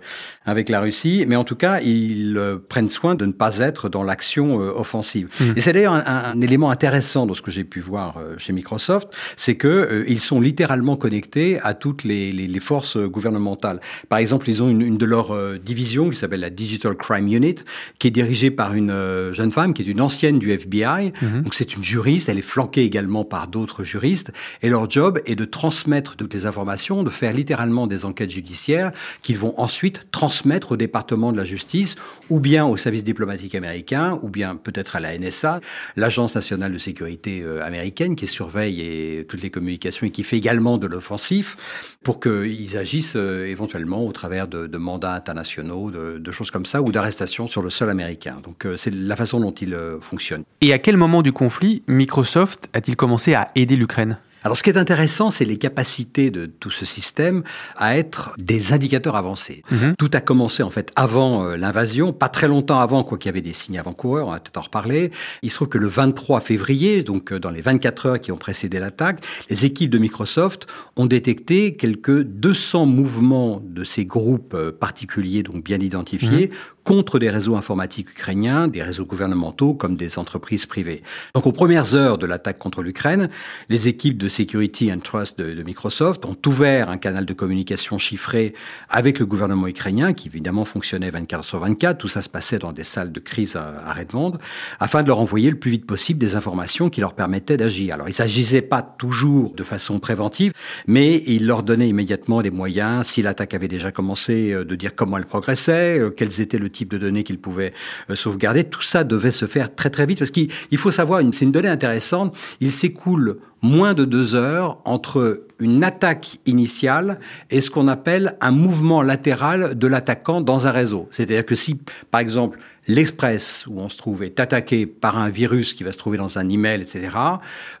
avec 0.45 0.69
la 0.69 0.79
Russie, 0.81 1.23
mais 1.27 1.35
en 1.35 1.43
tout 1.43 1.55
cas, 1.55 1.81
ils 1.81 2.39
prennent 2.69 2.89
soin 2.89 3.15
de 3.15 3.25
ne 3.25 3.31
pas 3.31 3.57
être 3.59 3.89
dans 3.89 4.03
l'action 4.03 4.55
offensive. 4.57 5.27
Et 5.55 5.61
c'est 5.61 5.73
d'ailleurs 5.73 5.93
un, 5.93 6.03
un 6.33 6.41
élément 6.41 6.71
intéressant 6.71 7.25
de 7.27 7.33
ce 7.33 7.41
que 7.41 7.51
j'ai 7.51 7.63
pu 7.63 7.79
voir 7.79 8.15
chez 8.37 8.53
Microsoft, 8.53 9.09
c'est 9.35 9.55
que 9.55 9.66
euh, 9.67 10.03
ils 10.07 10.19
sont 10.19 10.41
littéralement 10.41 10.95
connectés 10.95 11.59
à 11.61 11.73
toutes 11.73 12.03
les, 12.03 12.31
les, 12.31 12.47
les 12.47 12.59
forces 12.59 12.97
euh, 12.97 13.07
gouvernementales. 13.07 13.79
Par 14.09 14.19
exemple, 14.19 14.49
ils 14.49 14.61
ont 14.61 14.69
une, 14.69 14.81
une 14.81 14.97
de 14.97 15.05
leurs 15.05 15.31
euh, 15.31 15.57
divisions 15.57 16.09
qui 16.09 16.17
s'appelle 16.17 16.39
la 16.39 16.49
Digital 16.49 16.95
Crime 16.95 17.27
Unit, 17.27 17.55
qui 17.99 18.07
est 18.07 18.11
dirigée 18.11 18.51
par 18.51 18.73
une 18.73 18.91
euh, 18.91 19.33
jeune 19.33 19.51
femme 19.51 19.73
qui 19.73 19.81
est 19.81 19.85
une 19.85 20.01
ancienne 20.01 20.39
du 20.39 20.51
FBI. 20.51 21.13
Donc 21.43 21.53
c'est 21.53 21.75
une 21.75 21.83
juriste, 21.83 22.29
elle 22.29 22.37
est 22.37 22.41
flanquée 22.41 22.83
également 22.83 23.23
par 23.23 23.47
d'autres 23.47 23.83
juristes, 23.83 24.31
et 24.61 24.69
leur 24.69 24.89
job 24.89 25.19
est 25.25 25.35
de 25.35 25.45
transmettre 25.45 26.15
toutes 26.15 26.33
les 26.33 26.45
informations, 26.45 27.03
de 27.03 27.09
faire 27.09 27.33
littéralement 27.33 27.87
des 27.87 28.05
enquêtes 28.05 28.31
judiciaires 28.31 28.91
qu'ils 29.21 29.37
vont 29.37 29.53
ensuite 29.59 30.07
transmettre 30.11 30.73
au 30.73 30.77
département 30.77 31.31
de 31.31 31.37
la 31.37 31.43
justice, 31.43 31.95
ou 32.29 32.39
bien 32.39 32.65
au 32.65 32.77
service 32.77 33.03
diplomatique 33.03 33.55
américain, 33.55 34.19
ou 34.21 34.29
bien 34.29 34.55
peut-être 34.55 34.95
à 34.95 34.99
la 34.99 35.17
NSA, 35.17 35.61
l'agence 35.95 36.35
nationale 36.35 36.71
de 36.71 36.77
sécurité 36.77 37.41
euh, 37.41 37.65
américaine 37.65 38.15
qui 38.15 38.27
surveille 38.27 38.81
et, 38.81 39.25
toutes 39.27 39.41
les 39.41 39.49
et 39.65 40.11
qui 40.11 40.23
fait 40.23 40.37
également 40.37 40.77
de 40.77 40.87
l'offensif 40.87 41.57
pour 42.03 42.19
qu'ils 42.19 42.77
agissent 42.77 43.15
euh, 43.15 43.45
éventuellement 43.45 44.05
au 44.05 44.11
travers 44.11 44.47
de, 44.47 44.67
de 44.67 44.77
mandats 44.77 45.13
internationaux, 45.13 45.91
de, 45.91 46.17
de 46.17 46.31
choses 46.31 46.51
comme 46.51 46.65
ça, 46.65 46.81
ou 46.81 46.91
d'arrestations 46.91 47.47
sur 47.47 47.61
le 47.61 47.69
sol 47.69 47.89
américain. 47.89 48.37
Donc 48.43 48.65
euh, 48.65 48.77
c'est 48.77 48.93
la 48.93 49.15
façon 49.15 49.39
dont 49.39 49.51
ils 49.51 49.73
euh, 49.73 49.99
fonctionnent. 50.01 50.43
Et 50.61 50.73
à 50.73 50.79
quel 50.79 50.97
moment 50.97 51.21
du 51.21 51.31
conflit 51.31 51.83
Microsoft 51.87 52.69
a-t-il 52.73 52.95
commencé 52.95 53.33
à 53.33 53.51
aider 53.55 53.75
l'Ukraine? 53.75 54.17
Alors, 54.43 54.55
ce 54.57 54.63
qui 54.63 54.69
est 54.69 54.77
intéressant, 54.77 55.29
c'est 55.29 55.45
les 55.45 55.57
capacités 55.57 56.31
de 56.31 56.45
tout 56.45 56.69
ce 56.69 56.85
système 56.85 57.43
à 57.75 57.97
être 57.97 58.33
des 58.37 58.71
indicateurs 58.73 59.15
avancés. 59.15 59.63
Tout 59.97 60.09
a 60.13 60.21
commencé, 60.21 60.63
en 60.63 60.69
fait, 60.69 60.91
avant 60.95 61.45
euh, 61.45 61.57
l'invasion, 61.57 62.13
pas 62.13 62.29
très 62.29 62.47
longtemps 62.47 62.79
avant, 62.79 63.03
quoi 63.03 63.17
qu'il 63.17 63.29
y 63.29 63.33
avait 63.33 63.41
des 63.41 63.53
signes 63.53 63.79
avant-coureurs, 63.79 64.27
on 64.27 64.31
va 64.31 64.39
peut-être 64.39 64.57
en 64.57 64.61
reparler. 64.61 65.11
Il 65.41 65.49
se 65.49 65.55
trouve 65.55 65.69
que 65.69 65.77
le 65.77 65.87
23 65.87 66.39
février, 66.41 67.03
donc 67.03 67.31
euh, 67.31 67.39
dans 67.39 67.49
les 67.49 67.61
24 67.61 68.05
heures 68.05 68.21
qui 68.21 68.31
ont 68.31 68.37
précédé 68.37 68.79
l'attaque, 68.79 69.23
les 69.49 69.65
équipes 69.65 69.89
de 69.89 69.97
Microsoft 69.97 70.67
ont 70.95 71.05
détecté 71.05 71.75
quelques 71.75 72.21
200 72.21 72.85
mouvements 72.85 73.61
de 73.63 73.83
ces 73.83 74.05
groupes 74.05 74.53
euh, 74.53 74.71
particuliers, 74.71 75.43
donc 75.43 75.63
bien 75.63 75.79
identifiés, 75.79 76.51
contre 76.87 77.19
des 77.19 77.29
réseaux 77.29 77.57
informatiques 77.57 78.11
ukrainiens, 78.11 78.69
des 78.69 78.81
réseaux 78.81 79.03
gouvernementaux 79.03 79.73
comme 79.73 79.97
des 79.97 80.17
entreprises 80.17 80.65
privées. 80.65 81.03
Donc 81.35 81.45
aux 81.45 81.51
premières 81.51 81.95
heures 81.95 82.17
de 82.17 82.25
l'attaque 82.25 82.59
contre 82.59 82.81
l'Ukraine, 82.81 83.29
les 83.67 83.89
équipes 83.89 84.17
de 84.17 84.29
Security 84.37 84.93
and 84.93 84.99
Trust 84.99 85.39
de, 85.39 85.63
Microsoft 85.63 86.23
ont 86.25 86.37
ouvert 86.45 86.89
un 86.89 86.97
canal 86.97 87.25
de 87.25 87.33
communication 87.33 87.97
chiffré 87.97 88.53
avec 88.87 89.17
le 89.17 89.25
gouvernement 89.25 89.67
ukrainien, 89.67 90.13
qui 90.13 90.27
évidemment 90.27 90.63
fonctionnait 90.63 91.09
24 91.09 91.43
sur 91.43 91.59
24. 91.59 91.97
Tout 91.97 92.07
ça 92.07 92.21
se 92.21 92.29
passait 92.29 92.59
dans 92.59 92.71
des 92.71 92.83
salles 92.83 93.11
de 93.11 93.19
crise 93.19 93.55
à, 93.55 93.93
Redmond, 93.93 94.37
afin 94.79 95.01
de 95.01 95.07
leur 95.07 95.19
envoyer 95.19 95.49
le 95.49 95.57
plus 95.57 95.71
vite 95.71 95.87
possible 95.87 96.19
des 96.19 96.35
informations 96.35 96.91
qui 96.91 97.01
leur 97.01 97.15
permettaient 97.15 97.57
d'agir. 97.57 97.95
Alors, 97.95 98.09
ils 98.09 98.13
s'agissaient 98.13 98.61
pas 98.61 98.83
toujours 98.83 99.55
de 99.55 99.63
façon 99.63 99.97
préventive, 99.97 100.53
mais 100.85 101.23
ils 101.25 101.47
leur 101.47 101.63
donnaient 101.63 101.89
immédiatement 101.89 102.43
des 102.43 102.51
moyens, 102.51 103.07
si 103.07 103.23
l'attaque 103.23 103.55
avait 103.55 103.67
déjà 103.67 103.91
commencé, 103.91 104.53
euh, 104.53 104.63
de 104.63 104.75
dire 104.75 104.93
comment 104.93 105.17
elle 105.17 105.25
progressait, 105.25 105.97
euh, 105.97 106.11
quels 106.11 106.41
étaient 106.41 106.59
le 106.59 106.69
type 106.69 106.89
de 106.89 106.99
données 106.99 107.23
qu'ils 107.23 107.39
pouvaient 107.39 107.73
euh, 108.11 108.15
sauvegarder. 108.15 108.65
Tout 108.65 108.83
ça 108.83 109.03
devait 109.03 109.31
se 109.31 109.47
faire 109.47 109.73
très 109.73 109.89
très 109.89 110.05
vite, 110.05 110.19
parce 110.19 110.31
qu'il 110.31 110.49
il 110.69 110.77
faut 110.77 110.91
savoir, 110.91 111.23
c'est 111.31 111.45
une 111.45 111.51
donnée 111.51 111.69
intéressante, 111.69 112.37
il 112.59 112.71
s'écoule 112.71 113.39
moins 113.67 113.93
de 113.93 114.05
deux 114.05 114.35
heures 114.35 114.79
entre 114.85 115.43
une 115.59 115.83
attaque 115.83 116.39
initiale 116.45 117.19
et 117.49 117.61
ce 117.61 117.69
qu'on 117.69 117.87
appelle 117.87 118.35
un 118.41 118.51
mouvement 118.51 119.01
latéral 119.01 119.77
de 119.77 119.87
l'attaquant 119.87 120.41
dans 120.41 120.67
un 120.67 120.71
réseau. 120.71 121.07
C'est-à-dire 121.11 121.45
que 121.45 121.55
si, 121.55 121.79
par 122.11 122.21
exemple, 122.21 122.59
l'Express, 122.87 123.65
où 123.67 123.79
on 123.79 123.89
se 123.89 123.97
trouve, 123.97 124.23
est 124.23 124.39
attaqué 124.39 124.85
par 124.85 125.17
un 125.17 125.29
virus 125.29 125.73
qui 125.73 125.83
va 125.83 125.91
se 125.91 125.97
trouver 125.97 126.17
dans 126.17 126.39
un 126.39 126.49
email, 126.49 126.81
etc., 126.81 127.09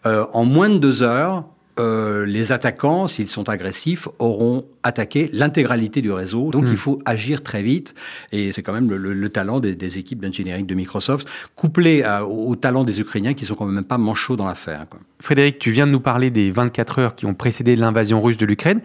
euh, 0.05 0.25
en 0.33 0.45
moins 0.45 0.69
de 0.69 0.77
deux 0.77 1.03
heures, 1.03 1.45
euh, 1.79 2.25
les 2.25 2.51
attaquants, 2.51 3.07
s'ils 3.07 3.27
sont 3.27 3.49
agressifs, 3.49 4.07
auront 4.19 4.65
attaqué 4.83 5.29
l'intégralité 5.33 6.01
du 6.01 6.11
réseau. 6.11 6.49
Donc, 6.51 6.65
il 6.71 6.77
faut 6.77 6.99
agir 7.05 7.43
très 7.43 7.61
vite. 7.63 7.93
Et 8.31 8.51
c'est 8.51 8.63
quand 8.63 8.73
même 8.73 8.89
le, 8.89 8.97
le- 8.97 9.13
le 9.13 9.29
talent 9.29 9.59
des, 9.59 9.75
des 9.75 9.97
équipes 9.99 10.21
d'engineering 10.21 10.65
de 10.65 10.75
Microsoft, 10.75 11.27
couplé 11.55 12.03
à- 12.03 12.25
au, 12.25 12.49
au 12.49 12.55
talent 12.55 12.83
des 12.83 12.99
Ukrainiens 12.99 13.33
qui 13.33 13.45
sont 13.45 13.55
quand 13.55 13.65
même 13.65 13.83
pas 13.83 13.97
manchots 13.97 14.35
dans 14.35 14.47
l'affaire. 14.47 14.85
Frédéric, 15.19 15.59
tu 15.59 15.71
viens 15.71 15.87
de 15.87 15.91
nous 15.91 15.99
parler 15.99 16.29
des 16.31 16.51
24 16.51 16.99
heures 16.99 17.15
qui 17.15 17.25
ont 17.25 17.33
précédé 17.33 17.75
l'invasion 17.75 18.21
russe 18.21 18.37
de 18.37 18.45
l'Ukraine, 18.45 18.81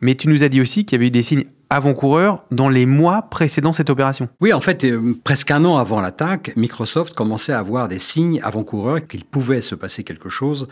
mais 0.00 0.14
tu 0.14 0.28
nous 0.28 0.44
as 0.44 0.48
dit 0.48 0.60
aussi 0.60 0.84
qu'il 0.84 0.96
y 0.96 0.98
avait 1.00 1.08
eu 1.08 1.10
des 1.10 1.22
signes 1.22 1.44
avant-coureurs 1.70 2.44
dans 2.50 2.70
les 2.70 2.86
mois 2.86 3.22
précédant 3.22 3.74
cette 3.74 3.90
opération. 3.90 4.28
Oui, 4.40 4.54
en 4.54 4.60
fait, 4.60 4.84
euh, 4.84 5.14
presque 5.22 5.50
un 5.50 5.64
an 5.66 5.76
avant 5.76 6.00
l'attaque, 6.00 6.52
Microsoft 6.56 7.14
commençait 7.14 7.52
à 7.52 7.58
avoir 7.58 7.88
des 7.88 7.98
signes 7.98 8.40
avant-coureurs 8.42 9.06
qu'il 9.06 9.24
pouvait 9.24 9.60
se 9.60 9.74
passer 9.74 10.02
quelque 10.02 10.30
chose 10.30 10.66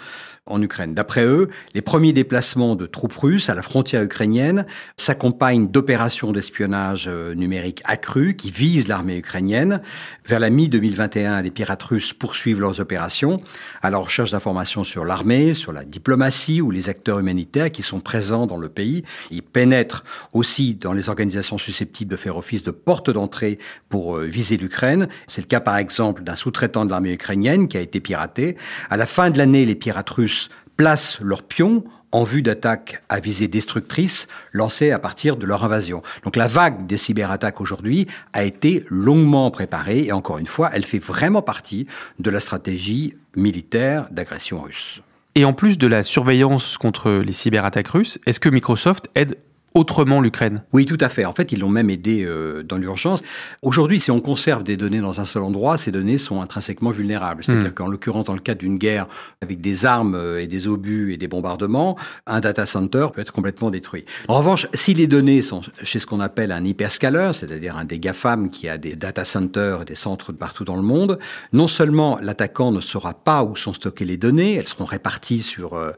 en 0.47 0.63
Ukraine. 0.63 0.95
D'après 0.95 1.25
eux, 1.25 1.49
les 1.75 1.83
premiers 1.83 2.13
déplacements 2.13 2.77
de 2.77 2.87
troupes 2.87 3.17
russes 3.17 3.49
à 3.49 3.55
la 3.55 3.63
frontière 3.63 4.03
ukrainienne 4.03 4.65
s'accompagnent 4.97 5.69
d'opérations 5.69 6.31
d'espionnage 6.33 7.09
euh, 7.09 7.35
numérique 7.35 7.83
accrues 7.85 8.37
qui 8.37 8.53
visent 8.53 8.87
l'armée 8.87 9.17
ukrainienne. 9.17 9.81
Vers 10.25 10.39
la 10.39 10.51
mi-2021, 10.51 11.43
les 11.43 11.51
pirates 11.51 11.83
russes 11.83 12.13
poursuivent 12.13 12.61
leurs 12.61 12.81
opérations 12.81 13.43
à 13.83 13.91
la 13.91 13.99
recherche 13.99 14.31
d'informations 14.31 14.85
sur 14.85 15.05
l'armée, 15.05 15.53
sur 15.53 15.73
la 15.73 15.85
diplomatie 15.85 16.61
ou 16.61 16.71
les 16.71 16.89
acteurs 16.89 17.19
humanitaires 17.19 17.73
qui 17.73 17.83
sont 17.83 18.01
présents 18.01 18.47
dans 18.47 18.57
le 18.57 18.69
pays. 18.69 19.03
Ils 19.33 19.43
pénètrent 19.43 20.05
aussi 20.33 20.75
dans 20.75 20.93
les 20.93 21.09
organisations 21.09 21.59
susceptibles 21.59 22.11
de 22.11 22.17
faire 22.17 22.37
office 22.37 22.63
de 22.63 22.71
porte 22.71 23.11
d'entrée 23.11 23.59
pour 23.89 24.17
euh, 24.17 24.25
viser 24.25 24.57
l'Ukraine. 24.57 25.09
C'est 25.27 25.41
le 25.41 25.49
cas 25.49 25.61
par 25.61 25.77
exemple 25.77 26.23
d'un 26.23 26.37
sous-traitant 26.37 26.85
de 26.85 26.91
l'armée 26.91 27.13
ukrainienne 27.13 27.67
qui 27.67 27.77
a 27.77 27.81
été 27.81 27.99
piraté. 27.99 28.57
À 28.91 28.97
la 28.97 29.07
fin 29.07 29.31
de 29.31 29.39
l'année, 29.39 29.65
les 29.65 29.75
pirates 29.75 30.11
russes 30.11 30.36
placent 30.77 31.19
leurs 31.21 31.43
pions 31.43 31.85
en 32.13 32.25
vue 32.25 32.43
d'attaques 32.43 33.03
à 33.09 33.21
visée 33.21 33.49
destructrice 33.49 34.27
lancées 34.53 34.91
à 34.91 34.99
partir 34.99 35.37
de 35.37 35.45
leur 35.45 35.65
invasion. 35.65 36.03
Donc 36.25 36.37
la 36.37 36.49
vague 36.49 36.87
des 36.87 36.97
cyberattaques 36.97 37.61
aujourd'hui 37.61 38.07
a 38.33 38.45
été 38.45 38.85
longuement 38.89 39.51
préparée 39.51 40.05
et 40.05 40.13
encore 40.13 40.39
une 40.39 40.47
fois, 40.47 40.71
elle 40.73 40.85
fait 40.85 40.99
vraiment 40.99 41.43
partie 41.43 41.87
de 42.19 42.31
la 42.31 42.41
stratégie 42.41 43.15
militaire 43.37 44.07
d'agression 44.11 44.63
russe. 44.63 45.03
Et 45.35 45.45
en 45.45 45.53
plus 45.53 45.77
de 45.77 45.87
la 45.87 46.03
surveillance 46.03 46.79
contre 46.79 47.11
les 47.11 47.33
cyberattaques 47.33 47.89
russes, 47.89 48.19
est-ce 48.25 48.41
que 48.41 48.49
Microsoft 48.49 49.11
aide 49.15 49.37
autrement 49.77 50.23
l'Ukraine. 50.23 50.63
Oui, 50.73 50.87
tout 50.87 50.97
à 51.01 51.11
fait. 51.11 51.27
En 51.27 51.35
fait, 51.35 51.53
ils 51.53 51.61
l'ont 51.61 51.69
même 51.69 51.91
aidé 51.91 52.25
euh, 52.25 52.63
dans 52.63 52.79
l'urgence. 52.79 53.23
Aujourd'hui, 53.61 54.01
si 54.01 54.11
on 54.11 54.21
conserve 54.21 54.63
des 54.63 54.79
données 54.79 55.01
dans 55.01 55.21
un 55.21 55.27
seul 55.27 55.43
endroit, 55.43 55.77
ces 55.77 55.93
données 55.93 56.17
sont 56.17 56.41
intrinsèquement 56.41 56.91
vulnérables. 56.91 57.45
C'est-à-dire 57.45 57.71
hmm. 57.71 57.75
qu'en 57.75 57.87
l'occurrence, 57.87 58.25
dans 58.25 58.33
le 58.33 58.41
cadre 58.41 58.61
d'une 58.61 58.79
guerre 58.79 59.07
avec 59.43 59.61
des 59.61 59.85
armes 59.85 60.15
euh, 60.15 60.41
et 60.41 60.47
des 60.47 60.67
obus 60.67 61.13
et 61.13 61.19
des 61.19 61.29
bombardements, 61.29 61.97
un 62.27 62.41
data 62.41 62.65
center 62.65 63.09
peut 63.13 63.21
être 63.21 63.35
complètement 63.35 63.71
détruit. 63.71 64.07
En 64.29 64.39
revanche, 64.39 64.67
si 64.73 64.95
les 64.95 65.07
données 65.07 65.43
sont 65.43 65.61
chez 65.83 65.99
ce 65.99 66.07
qu'on 66.07 66.21
appelle 66.21 66.53
un 66.53 66.65
hyperscaler, 66.65 67.33
c'est-à-dire 67.35 67.77
un 67.77 67.85
des 67.85 67.99
GAFAM 67.99 68.49
qui 68.49 68.71
a 68.71 68.79
des 68.79 68.97
data 68.97 69.27
centers 69.27 69.83
et 69.83 69.85
des 69.85 69.95
centres 69.95 70.33
de 70.33 70.39
partout 70.39 70.65
dans 70.65 70.77
le 70.77 70.83
monde, 70.83 71.19
non 71.53 71.69
seulement 71.69 72.19
l'attaquant 72.23 72.73
ne 72.73 72.81
saura 72.81 73.13
pas 73.13 73.45
où 73.45 73.57
sont 73.57 73.75
stockées 73.75 74.07
les 74.07 74.17
données, 74.17 74.55
elles 74.55 74.69
seront 74.69 74.87
réparties 74.87 75.43
sur 75.43 75.75
euh, 75.75 75.93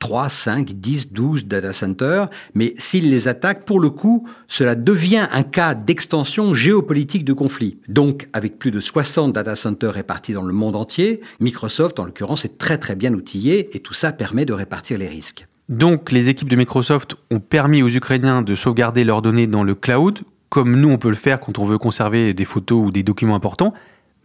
3, 0.00 0.28
5, 0.28 0.72
10, 0.72 1.12
12 1.12 1.46
data 1.46 1.72
centers, 1.72 2.28
mais 2.54 2.74
s'il 2.76 3.10
les 3.10 3.28
attaque, 3.28 3.64
pour 3.64 3.78
le 3.78 3.90
coup, 3.90 4.26
cela 4.48 4.74
devient 4.74 5.28
un 5.30 5.42
cas 5.44 5.74
d'extension 5.74 6.52
géopolitique 6.52 7.24
de 7.24 7.32
conflit. 7.32 7.78
Donc, 7.88 8.28
avec 8.32 8.58
plus 8.58 8.72
de 8.72 8.80
60 8.80 9.32
data 9.32 9.54
centers 9.54 9.92
répartis 9.92 10.32
dans 10.32 10.42
le 10.42 10.52
monde 10.52 10.74
entier, 10.74 11.20
Microsoft, 11.38 12.00
en 12.00 12.06
l'occurrence, 12.06 12.44
est 12.44 12.58
très 12.58 12.78
très 12.78 12.96
bien 12.96 13.14
outillé 13.14 13.76
et 13.76 13.80
tout 13.80 13.94
ça 13.94 14.10
permet 14.10 14.44
de 14.44 14.52
répartir 14.52 14.98
les 14.98 15.06
risques. 15.06 15.46
Donc, 15.68 16.10
les 16.10 16.28
équipes 16.28 16.48
de 16.48 16.56
Microsoft 16.56 17.14
ont 17.30 17.38
permis 17.38 17.82
aux 17.82 17.88
Ukrainiens 17.88 18.42
de 18.42 18.56
sauvegarder 18.56 19.04
leurs 19.04 19.22
données 19.22 19.46
dans 19.46 19.62
le 19.62 19.76
cloud, 19.76 20.20
comme 20.48 20.80
nous 20.80 20.88
on 20.88 20.98
peut 20.98 21.10
le 21.10 21.14
faire 21.14 21.38
quand 21.38 21.58
on 21.58 21.64
veut 21.64 21.78
conserver 21.78 22.34
des 22.34 22.44
photos 22.44 22.86
ou 22.86 22.90
des 22.90 23.04
documents 23.04 23.36
importants 23.36 23.72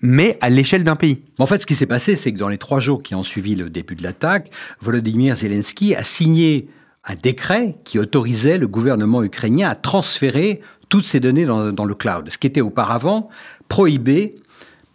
mais 0.01 0.37
à 0.41 0.49
l'échelle 0.49 0.83
d'un 0.83 0.95
pays. 0.95 1.21
En 1.39 1.47
fait, 1.47 1.61
ce 1.61 1.65
qui 1.65 1.75
s'est 1.75 1.85
passé, 1.85 2.15
c'est 2.15 2.31
que 2.31 2.37
dans 2.37 2.49
les 2.49 2.57
trois 2.57 2.79
jours 2.79 3.01
qui 3.01 3.15
ont 3.15 3.23
suivi 3.23 3.55
le 3.55 3.69
début 3.69 3.95
de 3.95 4.03
l'attaque, 4.03 4.49
Volodymyr 4.81 5.35
Zelensky 5.35 5.95
a 5.95 6.03
signé 6.03 6.67
un 7.05 7.15
décret 7.15 7.77
qui 7.83 7.99
autorisait 7.99 8.57
le 8.57 8.67
gouvernement 8.67 9.23
ukrainien 9.23 9.69
à 9.69 9.75
transférer 9.75 10.61
toutes 10.89 11.05
ces 11.05 11.19
données 11.19 11.45
dans, 11.45 11.71
dans 11.71 11.85
le 11.85 11.95
cloud, 11.95 12.29
ce 12.29 12.37
qui 12.37 12.47
était 12.47 12.61
auparavant 12.61 13.29
prohibé 13.67 14.35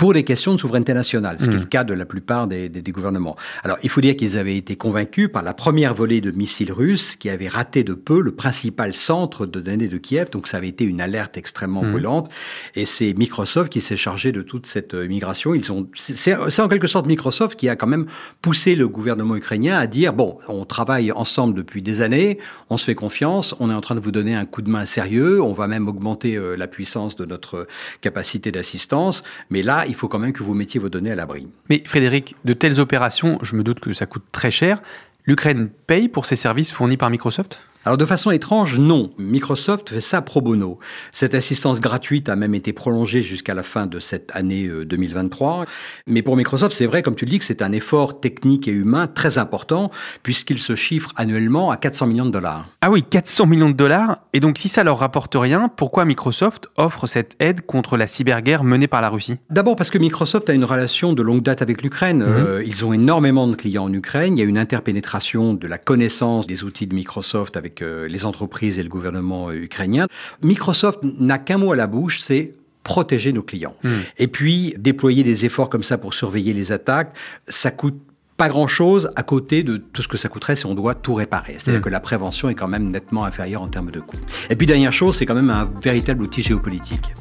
pour 0.00 0.14
des 0.14 0.24
questions 0.24 0.54
de 0.54 0.58
souveraineté 0.58 0.94
nationale, 0.94 1.36
ce 1.38 1.44
qui 1.44 1.56
est 1.56 1.58
le 1.58 1.66
cas 1.66 1.84
de 1.84 1.92
la 1.92 2.06
plupart 2.06 2.46
des, 2.46 2.70
des, 2.70 2.80
des 2.80 2.90
gouvernements. 2.90 3.36
Alors, 3.64 3.76
il 3.82 3.90
faut 3.90 4.00
dire 4.00 4.16
qu'ils 4.16 4.38
avaient 4.38 4.56
été 4.56 4.74
convaincus 4.74 5.28
par 5.30 5.42
la 5.42 5.52
première 5.52 5.92
volée 5.92 6.22
de 6.22 6.30
missiles 6.30 6.72
russes 6.72 7.16
qui 7.16 7.28
avait 7.28 7.48
raté 7.48 7.84
de 7.84 7.92
peu 7.92 8.22
le 8.22 8.34
principal 8.34 8.94
centre 8.94 9.44
de 9.44 9.60
données 9.60 9.88
de 9.88 9.98
Kiev, 9.98 10.30
donc 10.30 10.48
ça 10.48 10.56
avait 10.56 10.68
été 10.68 10.84
une 10.84 11.02
alerte 11.02 11.36
extrêmement 11.36 11.82
hmm. 11.82 11.90
brûlante, 11.90 12.30
et 12.76 12.86
c'est 12.86 13.12
Microsoft 13.12 13.70
qui 13.70 13.82
s'est 13.82 13.98
chargé 13.98 14.32
de 14.32 14.40
toute 14.40 14.64
cette 14.64 14.94
euh, 14.94 15.06
migration. 15.06 15.52
Ils 15.54 15.70
ont, 15.70 15.86
c'est 15.94 16.32
en 16.34 16.68
quelque 16.68 16.86
sorte 16.86 17.04
Microsoft 17.04 17.58
qui 17.58 17.68
a 17.68 17.76
quand 17.76 17.86
même 17.86 18.06
poussé 18.40 18.76
le 18.76 18.88
gouvernement 18.88 19.36
ukrainien 19.36 19.76
à 19.76 19.86
dire, 19.86 20.14
bon, 20.14 20.38
on 20.48 20.64
travaille 20.64 21.12
ensemble 21.12 21.52
depuis 21.52 21.82
des 21.82 22.00
années, 22.00 22.38
on 22.70 22.78
se 22.78 22.86
fait 22.86 22.94
confiance, 22.94 23.54
on 23.60 23.70
est 23.70 23.74
en 23.74 23.82
train 23.82 23.96
de 23.96 24.00
vous 24.00 24.12
donner 24.12 24.34
un 24.34 24.46
coup 24.46 24.62
de 24.62 24.70
main 24.70 24.86
sérieux, 24.86 25.42
on 25.42 25.52
va 25.52 25.66
même 25.66 25.88
augmenter 25.88 26.36
euh, 26.36 26.56
la 26.56 26.68
puissance 26.68 27.16
de 27.16 27.26
notre 27.26 27.66
capacité 28.00 28.50
d'assistance, 28.50 29.24
mais 29.50 29.62
là, 29.62 29.84
il 29.90 29.94
faut 29.94 30.08
quand 30.08 30.18
même 30.18 30.32
que 30.32 30.42
vous 30.42 30.54
mettiez 30.54 30.80
vos 30.80 30.88
données 30.88 31.10
à 31.10 31.16
l'abri. 31.16 31.48
Mais 31.68 31.82
Frédéric, 31.84 32.36
de 32.44 32.52
telles 32.52 32.80
opérations, 32.80 33.38
je 33.42 33.56
me 33.56 33.62
doute 33.62 33.80
que 33.80 33.92
ça 33.92 34.06
coûte 34.06 34.24
très 34.32 34.50
cher. 34.50 34.82
L'Ukraine 35.26 35.68
paye 35.86 36.08
pour 36.08 36.24
ces 36.26 36.36
services 36.36 36.72
fournis 36.72 36.96
par 36.96 37.10
Microsoft? 37.10 37.60
Alors 37.86 37.96
de 37.96 38.04
façon 38.04 38.30
étrange, 38.30 38.78
non. 38.78 39.10
Microsoft 39.16 39.88
fait 39.88 40.00
ça 40.02 40.20
pro 40.20 40.42
bono. 40.42 40.78
Cette 41.12 41.34
assistance 41.34 41.80
gratuite 41.80 42.28
a 42.28 42.36
même 42.36 42.54
été 42.54 42.74
prolongée 42.74 43.22
jusqu'à 43.22 43.54
la 43.54 43.62
fin 43.62 43.86
de 43.86 43.98
cette 44.00 44.30
année 44.34 44.68
2023. 44.68 45.60
Euh, 45.60 45.64
Mais 46.06 46.20
pour 46.20 46.36
Microsoft, 46.36 46.76
c'est 46.76 46.84
vrai, 46.84 47.02
comme 47.02 47.14
tu 47.14 47.24
le 47.24 47.30
dis, 47.30 47.38
que 47.38 47.44
c'est 47.44 47.62
un 47.62 47.72
effort 47.72 48.20
technique 48.20 48.68
et 48.68 48.72
humain 48.72 49.06
très 49.06 49.38
important, 49.38 49.90
puisqu'il 50.22 50.60
se 50.60 50.74
chiffre 50.74 51.10
annuellement 51.16 51.70
à 51.70 51.78
400 51.78 52.06
millions 52.06 52.26
de 52.26 52.30
dollars. 52.30 52.68
Ah 52.82 52.90
oui, 52.90 53.02
400 53.02 53.46
millions 53.46 53.70
de 53.70 53.74
dollars. 53.74 54.18
Et 54.34 54.40
donc 54.40 54.58
si 54.58 54.68
ça 54.68 54.84
leur 54.84 54.98
rapporte 54.98 55.34
rien, 55.34 55.68
pourquoi 55.74 56.04
Microsoft 56.04 56.68
offre 56.76 57.06
cette 57.06 57.34
aide 57.40 57.62
contre 57.62 57.96
la 57.96 58.06
cyberguerre 58.06 58.62
menée 58.62 58.88
par 58.88 59.00
la 59.00 59.08
Russie? 59.08 59.38
D'abord 59.48 59.76
parce 59.76 59.88
que 59.88 59.98
Microsoft 59.98 60.50
a 60.50 60.52
une 60.52 60.64
relation 60.64 61.14
de 61.14 61.22
longue 61.22 61.42
date 61.42 61.62
avec 61.62 61.82
l'Ukraine. 61.82 62.18
Mhm. 62.18 62.24
Euh, 62.26 62.64
ils 62.64 62.84
ont 62.84 62.92
énormément 62.92 63.48
de 63.48 63.56
clients 63.56 63.84
en 63.84 63.92
Ukraine. 63.92 64.36
Il 64.36 64.40
y 64.40 64.44
a 64.44 64.46
une 64.46 64.58
interpénétration 64.58 65.54
de 65.54 65.66
la 65.66 65.78
connaissance 65.78 66.46
des 66.46 66.62
outils 66.64 66.86
de 66.86 66.94
Microsoft 66.94 67.56
avec 67.56 67.69
euh, 67.82 68.08
les 68.08 68.24
entreprises 68.24 68.78
et 68.78 68.82
le 68.82 68.88
gouvernement 68.88 69.52
ukrainien. 69.52 70.06
Microsoft 70.42 71.00
n'a 71.02 71.38
qu'un 71.38 71.58
mot 71.58 71.72
à 71.72 71.76
la 71.76 71.86
bouche, 71.86 72.20
c'est 72.20 72.54
protéger 72.82 73.32
nos 73.32 73.42
clients. 73.42 73.76
Hmm. 73.82 74.00
Et 74.18 74.26
puis, 74.26 74.74
déployer 74.78 75.22
des 75.22 75.44
efforts 75.44 75.68
comme 75.68 75.82
ça 75.82 75.98
pour 75.98 76.14
surveiller 76.14 76.52
les 76.52 76.72
attaques, 76.72 77.14
ça 77.46 77.70
coûte 77.70 78.00
pas 78.36 78.48
grand-chose 78.48 79.10
à 79.16 79.22
côté 79.22 79.62
de 79.62 79.76
tout 79.76 80.02
ce 80.02 80.08
que 80.08 80.16
ça 80.16 80.28
coûterait 80.28 80.56
si 80.56 80.64
on 80.66 80.74
doit 80.74 80.94
tout 80.94 81.14
réparer. 81.14 81.56
C'est-à-dire 81.58 81.80
hmm. 81.80 81.84
que 81.84 81.90
la 81.90 82.00
prévention 82.00 82.48
est 82.48 82.54
quand 82.54 82.68
même 82.68 82.90
nettement 82.90 83.24
inférieure 83.24 83.62
en 83.62 83.68
termes 83.68 83.90
de 83.90 84.00
coûts. 84.00 84.16
Et 84.48 84.56
puis, 84.56 84.66
dernière 84.66 84.92
chose, 84.92 85.16
c'est 85.16 85.26
quand 85.26 85.34
même 85.34 85.50
un 85.50 85.70
véritable 85.82 86.22
outil 86.22 86.42
géopolitique. 86.42 87.12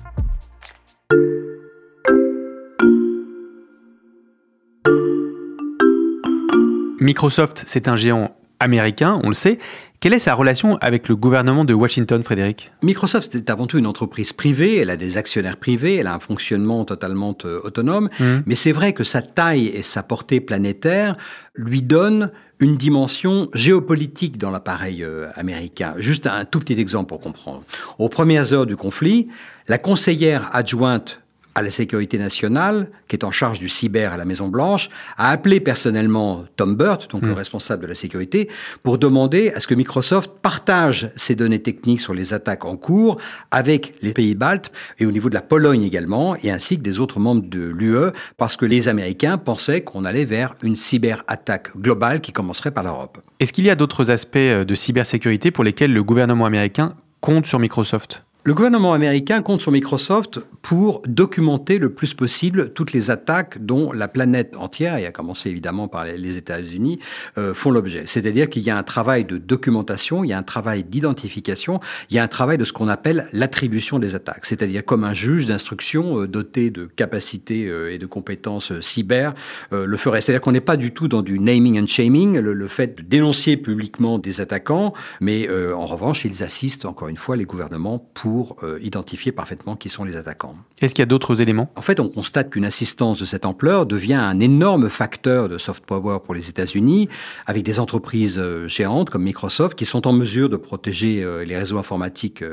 Microsoft, 7.02 7.64
c'est 7.66 7.88
un 7.88 7.96
géant 7.96 8.36
américain, 8.60 9.20
on 9.24 9.30
le 9.30 9.34
sait. 9.34 9.60
Quelle 10.00 10.14
est 10.14 10.20
sa 10.20 10.34
relation 10.34 10.78
avec 10.78 11.10
le 11.10 11.18
gouvernement 11.18 11.66
de 11.66 11.74
Washington, 11.74 12.24
Frédéric? 12.24 12.72
Microsoft 12.84 13.36
est 13.36 13.50
avant 13.50 13.68
tout 13.68 13.78
une 13.78 13.86
entreprise 13.86 14.32
privée, 14.32 14.78
elle 14.78 14.90
a 14.90 14.96
des 14.96 15.18
actionnaires 15.18 15.58
privés, 15.58 15.96
elle 15.96 16.08
a 16.08 16.14
un 16.14 16.20
fonctionnement 16.20 16.86
totalement 16.86 17.36
euh, 17.44 17.60
autonome, 17.66 18.10
mmh. 18.18 18.26
mais 18.46 18.56
c'est 18.56 18.72
vrai 18.72 18.94
que 18.94 19.04
sa 19.04 19.22
taille 19.22 19.68
et 19.68 19.84
sa 19.84 20.02
portée 20.02 20.40
planétaire 20.40 21.18
lui 21.54 21.82
donnent 21.82 22.32
une 22.62 22.78
dimension 22.78 23.50
géopolitique 23.54 24.38
dans 24.38 24.52
l'appareil 24.52 25.04
euh, 25.04 25.28
américain. 25.36 25.96
Juste 25.98 26.28
un 26.28 26.46
tout 26.46 26.60
petit 26.62 26.80
exemple 26.80 27.10
pour 27.10 27.20
comprendre. 27.20 27.64
Aux 27.98 28.08
premières 28.08 28.54
heures 28.54 28.66
du 28.66 28.78
conflit, 28.78 29.28
la 29.68 29.78
conseillère 29.78 30.50
adjointe 30.54 31.22
à 31.60 31.62
la 31.62 31.72
sécurité 31.72 32.18
nationale, 32.18 32.90
qui 33.10 33.18
est 33.18 33.26
en 33.26 33.32
charge 33.32 33.60
du 33.60 33.68
cyber 33.68 34.14
à 34.14 34.18
la 34.18 34.24
Maison 34.24 34.48
Blanche, 34.48 34.90
a 35.18 35.30
appelé 35.30 35.60
personnellement 35.60 36.46
Tom 36.56 36.78
Burt, 36.78 37.12
donc 37.12 37.24
le 37.24 37.34
mm. 37.34 37.34
responsable 37.34 37.82
de 37.84 37.88
la 37.88 37.96
sécurité, 37.96 38.50
pour 38.82 38.98
demander 38.98 39.52
à 39.52 39.60
ce 39.60 39.68
que 39.68 39.76
Microsoft 39.76 40.32
partage 40.42 41.12
ses 41.18 41.36
données 41.36 41.62
techniques 41.62 42.00
sur 42.00 42.14
les 42.14 42.34
attaques 42.34 42.64
en 42.64 42.78
cours 42.78 43.18
avec 43.52 43.94
les 44.02 44.14
pays 44.14 44.36
baltes 44.36 44.72
et 45.00 45.06
au 45.06 45.12
niveau 45.12 45.28
de 45.28 45.36
la 45.36 45.42
Pologne 45.42 45.84
également, 45.84 46.38
et 46.42 46.50
ainsi 46.50 46.78
que 46.78 46.82
des 46.82 47.02
autres 47.02 47.20
membres 47.20 47.44
de 47.46 47.60
l'UE, 47.68 48.12
parce 48.38 48.56
que 48.56 48.66
les 48.66 48.88
Américains 48.88 49.38
pensaient 49.38 49.82
qu'on 49.82 50.06
allait 50.06 50.24
vers 50.24 50.56
une 50.64 50.78
cyberattaque 50.78 51.76
globale 51.76 52.22
qui 52.22 52.32
commencerait 52.32 52.72
par 52.72 52.86
l'Europe. 52.86 53.18
Est-ce 53.42 53.52
qu'il 53.52 53.66
y 53.66 53.70
a 53.70 53.76
d'autres 53.76 54.12
aspects 54.12 54.38
de 54.38 54.76
cybersécurité 54.76 55.52
pour 55.52 55.66
lesquels 55.66 55.92
le 55.92 56.04
gouvernement 56.04 56.46
américain 56.46 56.96
compte 57.20 57.46
sur 57.46 57.60
Microsoft? 57.60 58.24
Le 58.46 58.54
gouvernement 58.54 58.94
américain 58.94 59.42
compte 59.42 59.60
sur 59.60 59.74
Microsoft 59.74 60.40
pour 60.62 61.02
documenter 61.06 61.78
le 61.78 61.94
plus 61.94 62.14
possible 62.14 62.72
toutes 62.72 62.94
les 62.94 63.12
attaques 63.12 63.58
dont 63.66 63.92
la 63.92 64.08
planète 64.08 64.56
entière, 64.56 64.96
et 64.96 65.06
à 65.06 65.12
commencer 65.12 65.50
évidemment 65.50 65.90
par 65.90 66.06
les 66.06 66.38
États-Unis, 66.38 67.00
euh, 67.38 67.54
font 67.54 67.70
l'objet. 67.70 68.04
C'est-à-dire 68.06 68.50
qu'il 68.50 68.64
y 68.64 68.70
a 68.70 68.78
un 68.78 68.84
travail 68.84 69.26
de 69.26 69.38
documentation, 69.38 70.24
il 70.24 70.30
y 70.30 70.34
a 70.34 70.38
un 70.38 70.44
travail 70.44 70.86
d'identification, 70.86 71.82
il 72.10 72.16
y 72.16 72.20
a 72.20 72.24
un 72.24 72.30
travail 72.30 72.58
de 72.58 72.64
ce 72.64 72.72
qu'on 72.72 72.88
appelle 72.88 73.28
l'attribution 73.34 74.00
des 74.00 74.16
attaques. 74.16 74.46
C'est-à-dire 74.46 74.86
comme 74.86 75.04
un 75.04 75.14
juge 75.14 75.46
d'instruction 75.46 76.22
euh, 76.22 76.28
doté 76.28 76.72
de 76.72 76.86
capacités 76.86 77.68
euh, 77.68 77.94
et 77.94 77.98
de 77.98 78.06
compétences 78.06 78.80
cyber 78.80 79.34
le 79.72 79.98
ferait. 79.98 80.22
C'est-à-dire 80.22 80.42
qu'on 80.42 80.54
n'est 80.54 80.62
pas 80.62 80.78
du 80.78 80.92
tout 80.94 81.10
dans 81.10 81.22
du 81.22 81.40
naming 81.40 81.82
and 81.82 81.88
shaming, 81.88 82.40
le, 82.40 82.54
le 82.54 82.68
fait 82.68 82.98
de 82.98 83.02
dénoncer 83.02 83.58
publiquement 83.58 84.18
des 84.18 84.40
attaquants, 84.40 84.94
mais 85.20 85.50
en 85.50 85.86
revanche, 85.86 86.24
ils 86.26 86.44
assistent 86.44 86.86
encore 86.86 87.10
une 87.10 87.18
fois 87.18 87.36
les 87.36 87.46
gouvernements 87.46 88.10
pour 88.14 88.29
pour 88.30 88.58
euh, 88.62 88.78
identifier 88.84 89.32
parfaitement 89.32 89.76
qui 89.76 89.90
sont 89.90 90.04
les 90.04 90.16
attaquants. 90.16 90.56
Est-ce 90.82 90.94
qu'il 90.94 91.02
y 91.02 91.04
a 91.04 91.08
d'autres 91.08 91.42
éléments? 91.42 91.72
En 91.76 91.82
fait, 91.82 92.00
on 92.00 92.10
constate 92.10 92.52
qu'une 92.52 92.64
assistance 92.64 93.18
de 93.18 93.26
cette 93.26 93.44
ampleur 93.48 93.88
devient 93.88 94.14
un 94.14 94.40
énorme 94.40 94.88
facteur 94.88 95.50
de 95.50 95.58
soft 95.58 95.84
power 95.84 96.20
pour 96.24 96.36
les 96.36 96.48
États-Unis, 96.48 97.10
avec 97.48 97.64
des 97.64 97.80
entreprises 97.80 98.38
euh, 98.38 98.68
géantes 98.68 99.10
comme 99.10 99.24
Microsoft 99.24 99.76
qui 99.76 99.88
sont 99.88 100.06
en 100.06 100.14
mesure 100.14 100.48
de 100.48 100.58
protéger 100.58 101.24
euh, 101.24 101.44
les 101.44 101.58
réseaux 101.58 101.80
informatiques 101.80 102.44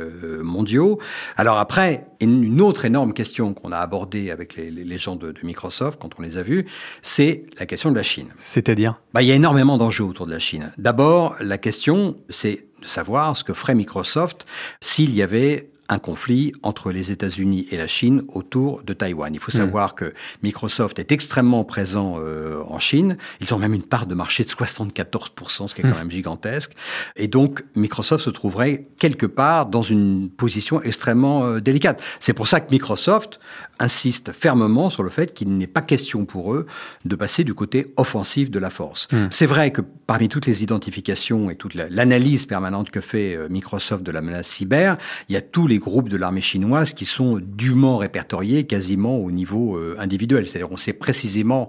mondiaux. 0.42 0.98
Alors 1.36 1.58
après, 1.58 2.06
une 2.20 2.62
autre 2.62 2.86
énorme 2.86 3.12
question 3.12 3.52
qu'on 3.52 3.70
a 3.70 3.78
abordée 3.78 4.30
avec 4.30 4.56
les, 4.56 4.98
gens 4.98 5.16
de, 5.16 5.34
Microsoft 5.42 6.00
quand 6.00 6.08
on 6.18 6.22
les 6.22 6.38
a 6.38 6.42
vus, 6.42 6.64
c'est 7.02 7.44
la 7.58 7.66
question 7.66 7.90
de 7.90 7.96
la 7.96 8.02
Chine. 8.02 8.28
C'est-à-dire? 8.38 8.98
Bah, 9.12 9.20
Il 9.22 9.28
y 9.28 9.32
a 9.32 9.34
énormément 9.34 9.76
d'enjeux 9.76 10.04
autour 10.04 10.26
de 10.26 10.32
la 10.32 10.38
Chine. 10.38 10.72
D'abord, 10.78 11.36
la 11.40 11.58
question, 11.58 12.16
c'est 12.30 12.66
de 12.80 12.86
savoir 12.86 13.36
ce 13.36 13.44
que 13.44 13.54
ferait 13.54 13.74
Microsoft 13.74 14.46
s'il 14.80 15.14
y 15.14 15.22
avait 15.22 15.70
un 15.88 15.98
conflit 15.98 16.52
entre 16.62 16.90
les 16.90 17.12
États-Unis 17.12 17.66
et 17.70 17.76
la 17.76 17.86
Chine 17.86 18.22
autour 18.28 18.82
de 18.82 18.92
Taïwan. 18.92 19.32
Il 19.32 19.40
faut 19.40 19.52
hmm. 19.52 19.58
savoir 19.58 19.94
que 19.94 20.12
Microsoft 20.42 20.98
est 20.98 21.12
extrêmement 21.12 21.64
présent 21.64 22.16
euh, 22.18 22.62
en 22.68 22.78
Chine. 22.78 23.16
Ils 23.40 23.54
ont 23.54 23.58
même 23.58 23.74
une 23.74 23.82
part 23.82 24.06
de 24.06 24.14
marché 24.14 24.44
de 24.44 24.48
74%, 24.48 25.68
ce 25.68 25.74
qui 25.74 25.80
est 25.80 25.84
quand 25.84 25.90
hmm. 25.90 25.98
même 25.98 26.10
gigantesque. 26.10 26.72
Et 27.16 27.28
donc, 27.28 27.64
Microsoft 27.74 28.24
se 28.24 28.30
trouverait 28.30 28.88
quelque 28.98 29.26
part 29.26 29.66
dans 29.66 29.82
une 29.82 30.30
position 30.30 30.82
extrêmement 30.82 31.44
euh, 31.46 31.60
délicate. 31.60 32.02
C'est 32.20 32.34
pour 32.34 32.48
ça 32.48 32.60
que 32.60 32.70
Microsoft 32.70 33.38
insiste 33.78 34.32
fermement 34.32 34.90
sur 34.90 35.02
le 35.02 35.10
fait 35.10 35.34
qu'il 35.34 35.56
n'est 35.56 35.66
pas 35.66 35.82
question 35.82 36.24
pour 36.24 36.54
eux 36.54 36.66
de 37.04 37.14
passer 37.14 37.44
du 37.44 37.54
côté 37.54 37.92
offensif 37.96 38.50
de 38.50 38.58
la 38.58 38.70
force. 38.70 39.08
Hmm. 39.12 39.26
C'est 39.30 39.46
vrai 39.46 39.70
que 39.70 39.82
parmi 40.06 40.28
toutes 40.28 40.46
les 40.46 40.62
identifications 40.62 41.50
et 41.50 41.56
toute 41.56 41.74
l'analyse 41.74 42.46
permanente 42.46 42.90
que 42.90 43.00
fait 43.00 43.36
euh, 43.36 43.48
Microsoft 43.48 44.02
de 44.02 44.12
la 44.12 44.22
menace 44.22 44.48
cyber, 44.48 44.96
il 45.28 45.34
y 45.34 45.36
a 45.36 45.42
tous 45.42 45.66
les 45.66 45.75
groupes 45.78 46.08
de 46.08 46.16
l'armée 46.16 46.40
chinoise 46.40 46.92
qui 46.92 47.04
sont 47.04 47.40
dûment 47.40 47.98
répertoriés 47.98 48.64
quasiment 48.64 49.16
au 49.16 49.30
niveau 49.30 49.76
euh, 49.76 49.96
individuel. 49.98 50.46
C'est-à-dire 50.46 50.72
on 50.72 50.76
sait 50.76 50.92
précisément 50.92 51.68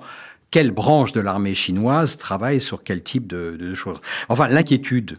quelle 0.52 0.72
branche 0.72 1.12
de 1.12 1.20
l'armée 1.20 1.54
chinoise 1.54 2.17
travaille 2.17 2.62
sur 2.62 2.84
quel 2.84 3.04
type 3.04 3.28
de, 3.28 3.58
de 3.60 3.74
choses. 3.74 4.00
Enfin, 4.30 4.48
l'inquiétude 4.48 5.17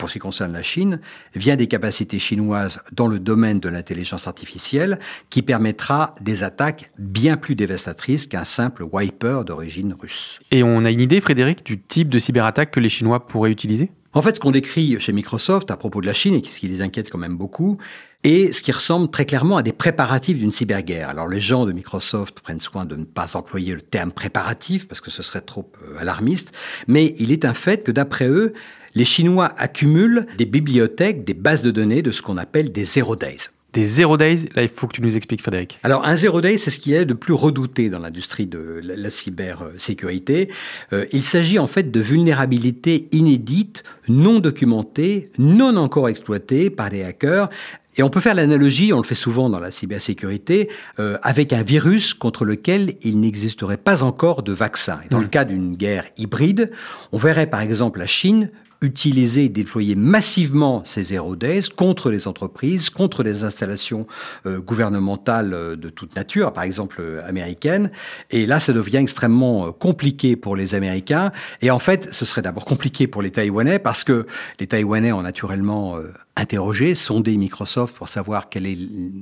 pour 0.00 0.08
ce 0.08 0.14
qui 0.14 0.18
concerne 0.18 0.52
la 0.52 0.62
Chine, 0.62 0.98
vient 1.36 1.56
des 1.56 1.68
capacités 1.68 2.18
chinoises 2.18 2.80
dans 2.90 3.06
le 3.06 3.20
domaine 3.20 3.60
de 3.60 3.68
l'intelligence 3.68 4.26
artificielle 4.26 4.98
qui 5.28 5.42
permettra 5.42 6.14
des 6.22 6.42
attaques 6.42 6.90
bien 6.98 7.36
plus 7.36 7.54
dévastatrices 7.54 8.26
qu'un 8.26 8.44
simple 8.44 8.82
wiper 8.90 9.44
d'origine 9.44 9.94
russe. 10.00 10.40
Et 10.50 10.62
on 10.62 10.84
a 10.86 10.90
une 10.90 11.02
idée, 11.02 11.20
Frédéric, 11.20 11.64
du 11.64 11.78
type 11.78 12.08
de 12.08 12.18
cyberattaque 12.18 12.70
que 12.70 12.80
les 12.80 12.88
Chinois 12.88 13.26
pourraient 13.26 13.52
utiliser? 13.52 13.92
En 14.12 14.22
fait, 14.22 14.36
ce 14.36 14.40
qu'on 14.40 14.50
décrit 14.50 14.98
chez 14.98 15.12
Microsoft 15.12 15.70
à 15.70 15.76
propos 15.76 16.00
de 16.00 16.06
la 16.06 16.12
Chine, 16.12 16.34
et 16.34 16.42
ce 16.44 16.60
qui 16.60 16.68
les 16.68 16.82
inquiète 16.82 17.10
quand 17.10 17.18
même 17.18 17.36
beaucoup, 17.36 17.78
est 18.24 18.52
ce 18.52 18.62
qui 18.62 18.72
ressemble 18.72 19.10
très 19.10 19.24
clairement 19.24 19.56
à 19.56 19.62
des 19.62 19.72
préparatifs 19.72 20.38
d'une 20.38 20.50
cyberguerre. 20.50 21.08
Alors 21.08 21.28
les 21.28 21.40
gens 21.40 21.64
de 21.64 21.72
Microsoft 21.72 22.40
prennent 22.40 22.60
soin 22.60 22.84
de 22.84 22.96
ne 22.96 23.04
pas 23.04 23.36
employer 23.36 23.72
le 23.72 23.80
terme 23.80 24.12
préparatif 24.12 24.88
parce 24.88 25.00
que 25.00 25.10
ce 25.10 25.22
serait 25.22 25.40
trop 25.40 25.70
euh, 25.82 25.98
alarmiste, 25.98 26.52
mais 26.86 27.14
il 27.18 27.32
est 27.32 27.44
un 27.44 27.54
fait 27.54 27.82
que 27.82 27.92
d'après 27.92 28.28
eux, 28.28 28.52
les 28.94 29.04
Chinois 29.04 29.54
accumulent 29.56 30.26
des 30.36 30.44
bibliothèques, 30.44 31.24
des 31.24 31.34
bases 31.34 31.62
de 31.62 31.70
données 31.70 32.02
de 32.02 32.10
ce 32.10 32.20
qu'on 32.20 32.36
appelle 32.36 32.72
des 32.72 32.84
zero 32.84 33.16
days. 33.16 33.48
Des 33.72 33.84
zero 33.84 34.16
days, 34.16 34.48
là 34.56 34.62
il 34.62 34.68
faut 34.68 34.86
que 34.88 34.94
tu 34.94 35.02
nous 35.02 35.16
expliques 35.16 35.42
Frédéric. 35.42 35.78
Alors 35.82 36.04
un 36.04 36.16
zero 36.16 36.40
day, 36.40 36.58
c'est 36.58 36.70
ce 36.70 36.80
qui 36.80 36.92
est 36.92 37.04
de 37.04 37.14
plus 37.14 37.34
redouté 37.34 37.88
dans 37.88 38.00
l'industrie 38.00 38.46
de 38.46 38.80
la 38.82 39.10
cybersécurité. 39.10 40.50
Euh, 40.92 41.06
il 41.12 41.22
s'agit 41.22 41.58
en 41.58 41.68
fait 41.68 41.90
de 41.90 42.00
vulnérabilités 42.00 43.08
inédites, 43.12 43.84
non 44.08 44.40
documentées, 44.40 45.30
non 45.38 45.76
encore 45.76 46.08
exploitées 46.08 46.68
par 46.68 46.90
des 46.90 47.04
hackers. 47.04 47.48
Et 47.96 48.02
on 48.02 48.08
peut 48.08 48.20
faire 48.20 48.34
l'analogie, 48.34 48.92
on 48.92 48.98
le 48.98 49.04
fait 49.04 49.14
souvent 49.14 49.50
dans 49.50 49.58
la 49.58 49.70
cybersécurité, 49.70 50.68
euh, 50.98 51.18
avec 51.22 51.52
un 51.52 51.62
virus 51.62 52.14
contre 52.14 52.44
lequel 52.44 52.94
il 53.02 53.20
n'existerait 53.20 53.76
pas 53.76 54.02
encore 54.02 54.42
de 54.42 54.52
vaccin. 54.52 55.00
Et 55.04 55.08
dans 55.08 55.18
mmh. 55.18 55.22
le 55.22 55.28
cas 55.28 55.44
d'une 55.44 55.76
guerre 55.76 56.04
hybride, 56.16 56.70
on 57.12 57.18
verrait 57.18 57.48
par 57.48 57.60
exemple 57.60 57.98
la 57.98 58.06
Chine 58.06 58.50
utiliser 58.82 59.44
et 59.44 59.48
déployer 59.48 59.94
massivement 59.94 60.82
ces 60.84 61.16
days 61.36 61.62
contre 61.76 62.10
les 62.10 62.26
entreprises, 62.26 62.90
contre 62.90 63.22
les 63.22 63.44
installations 63.44 64.06
euh, 64.46 64.60
gouvernementales 64.60 65.52
euh, 65.52 65.76
de 65.76 65.90
toute 65.90 66.16
nature, 66.16 66.52
par 66.52 66.64
exemple 66.64 66.96
euh, 67.00 67.26
américaines. 67.28 67.90
Et 68.30 68.46
là, 68.46 68.58
ça 68.58 68.72
devient 68.72 68.98
extrêmement 68.98 69.72
compliqué 69.72 70.36
pour 70.36 70.56
les 70.56 70.74
Américains. 70.74 71.32
Et 71.60 71.70
en 71.70 71.78
fait, 71.78 72.08
ce 72.12 72.24
serait 72.24 72.42
d'abord 72.42 72.64
compliqué 72.64 73.06
pour 73.06 73.22
les 73.22 73.30
Taïwanais 73.30 73.78
parce 73.78 74.04
que 74.04 74.26
les 74.58 74.66
Taïwanais 74.66 75.12
ont 75.12 75.22
naturellement 75.22 75.98
interrogé, 76.36 76.94
sondé 76.94 77.36
Microsoft 77.36 77.96
pour 77.96 78.08
savoir 78.08 78.48
quelle 78.48 78.66
est 78.66 78.78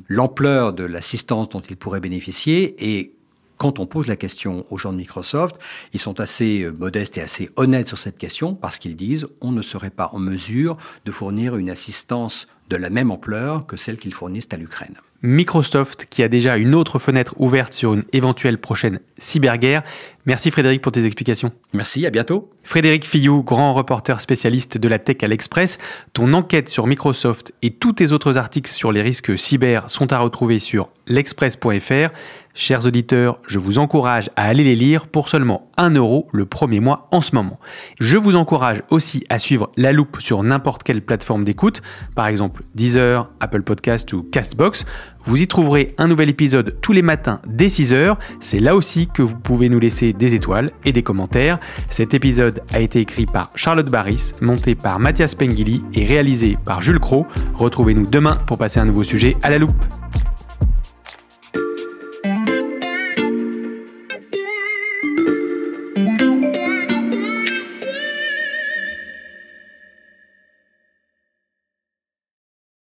l'ampleur 0.09 0.73
de 0.73 0.85
l'assistance 0.85 1.49
dont 1.49 1.61
ils 1.61 1.77
pourraient 1.77 2.01
bénéficier 2.01 2.77
et 2.79 3.17
quand 3.59 3.81
on 3.81 3.87
pose 3.87 4.07
la 4.07 4.16
question 4.16 4.64
aux 4.71 4.79
gens 4.79 4.92
de 4.92 4.99
Microsoft, 4.99 5.57
ils 5.92 6.01
sont 6.01 6.21
assez 6.21 6.62
euh, 6.62 6.71
modestes 6.71 7.18
et 7.18 7.21
assez 7.21 7.51
honnêtes 7.57 7.88
sur 7.88 7.99
cette 7.99 8.16
question 8.16 8.55
parce 8.55 8.79
qu'ils 8.79 8.97
disent 8.97 9.27
on 9.40 9.53
ne 9.53 9.62
serait 9.62 9.90
pas 9.90 10.11
en 10.12 10.18
mesure 10.18 10.77
de 11.05 11.12
fournir 11.12 11.57
une 11.57 11.68
assistance 11.68 12.47
de 12.71 12.77
la 12.77 12.90
même 12.90 13.11
ampleur 13.11 13.66
que 13.66 13.77
celle 13.77 13.97
qu'ils 13.97 14.14
fournissent 14.14 14.49
à 14.53 14.57
l'Ukraine. 14.57 14.97
Microsoft 15.23 16.07
qui 16.09 16.23
a 16.23 16.29
déjà 16.29 16.57
une 16.57 16.77
autre 16.77 17.01
fenêtre 17.01 17.35
ouverte 17.38 17.75
sur 17.75 17.94
une 17.94 18.05
éventuelle 18.12 18.59
prochaine 18.59 19.01
cyberguerre. 19.16 19.83
Merci 20.27 20.53
Frédéric 20.53 20.81
pour 20.81 20.92
tes 20.92 21.05
explications. 21.07 21.51
Merci, 21.75 22.07
à 22.07 22.11
bientôt. 22.11 22.51
Frédéric 22.62 23.05
Fillou, 23.05 23.42
grand 23.42 23.75
reporter 23.75 24.21
spécialiste 24.21 24.79
de 24.79 24.87
la 24.87 25.01
tech 25.01 25.16
à 25.23 25.29
l'Express. 25.29 25.79
Ton 26.12 26.35
enquête 26.35 26.68
sur 26.68 26.87
Microsoft 26.87 27.53
et 27.62 27.71
tous 27.71 27.94
tes 27.94 28.12
autres 28.12 28.38
articles 28.38 28.71
sur 28.71 28.92
les 28.92 29.03
risques 29.03 29.37
cyber 29.37 29.90
sont 29.90 30.12
à 30.12 30.18
retrouver 30.18 30.61
sur 30.61 30.90
l'express.fr. 31.09 32.12
Chers 32.61 32.87
auditeurs, 32.87 33.38
je 33.47 33.61
vous 33.61 33.79
encourage 33.79 34.31
à 34.35 34.42
aller 34.42 34.64
les 34.64 34.75
lire 34.75 35.07
pour 35.07 35.29
seulement 35.29 35.71
1 35.77 35.90
euro 35.90 36.27
le 36.33 36.44
premier 36.44 36.81
mois 36.81 37.07
en 37.12 37.21
ce 37.21 37.37
moment. 37.37 37.61
Je 38.01 38.16
vous 38.16 38.35
encourage 38.35 38.83
aussi 38.90 39.25
à 39.29 39.38
suivre 39.38 39.71
La 39.77 39.92
Loupe 39.92 40.21
sur 40.21 40.42
n'importe 40.42 40.83
quelle 40.83 41.01
plateforme 41.01 41.44
d'écoute, 41.44 41.83
par 42.16 42.27
exemple 42.27 42.64
Deezer, 42.75 43.31
Apple 43.38 43.62
Podcast 43.62 44.12
ou 44.12 44.25
Castbox. 44.25 44.87
Vous 45.23 45.40
y 45.40 45.47
trouverez 45.47 45.94
un 45.99 46.09
nouvel 46.09 46.31
épisode 46.31 46.81
tous 46.81 46.92
les 46.92 47.03
matins 47.03 47.40
dès 47.47 47.68
6h. 47.68 48.16
C'est 48.40 48.59
là 48.59 48.75
aussi 48.75 49.07
que 49.07 49.23
vous 49.23 49.37
pouvez 49.37 49.68
nous 49.68 49.79
laisser 49.79 50.12
des 50.12 50.35
étoiles 50.35 50.73
et 50.85 50.90
des 50.90 51.05
commentaires. 51.05 51.61
Cet 51.90 52.12
épisode 52.12 52.64
a 52.73 52.81
été 52.81 52.99
écrit 52.99 53.27
par 53.27 53.53
Charlotte 53.55 53.88
Barris, 53.88 54.33
monté 54.40 54.75
par 54.75 54.99
Mathias 54.99 55.37
Pengili 55.37 55.85
et 55.94 56.05
réalisé 56.05 56.59
par 56.64 56.83
Jules 56.83 56.99
Cro. 56.99 57.25
Retrouvez-nous 57.55 58.07
demain 58.07 58.35
pour 58.35 58.59
passer 58.59 58.81
un 58.81 58.85
nouveau 58.85 59.05
sujet 59.05 59.37
à 59.44 59.51
la 59.51 59.59
loupe. 59.59 59.85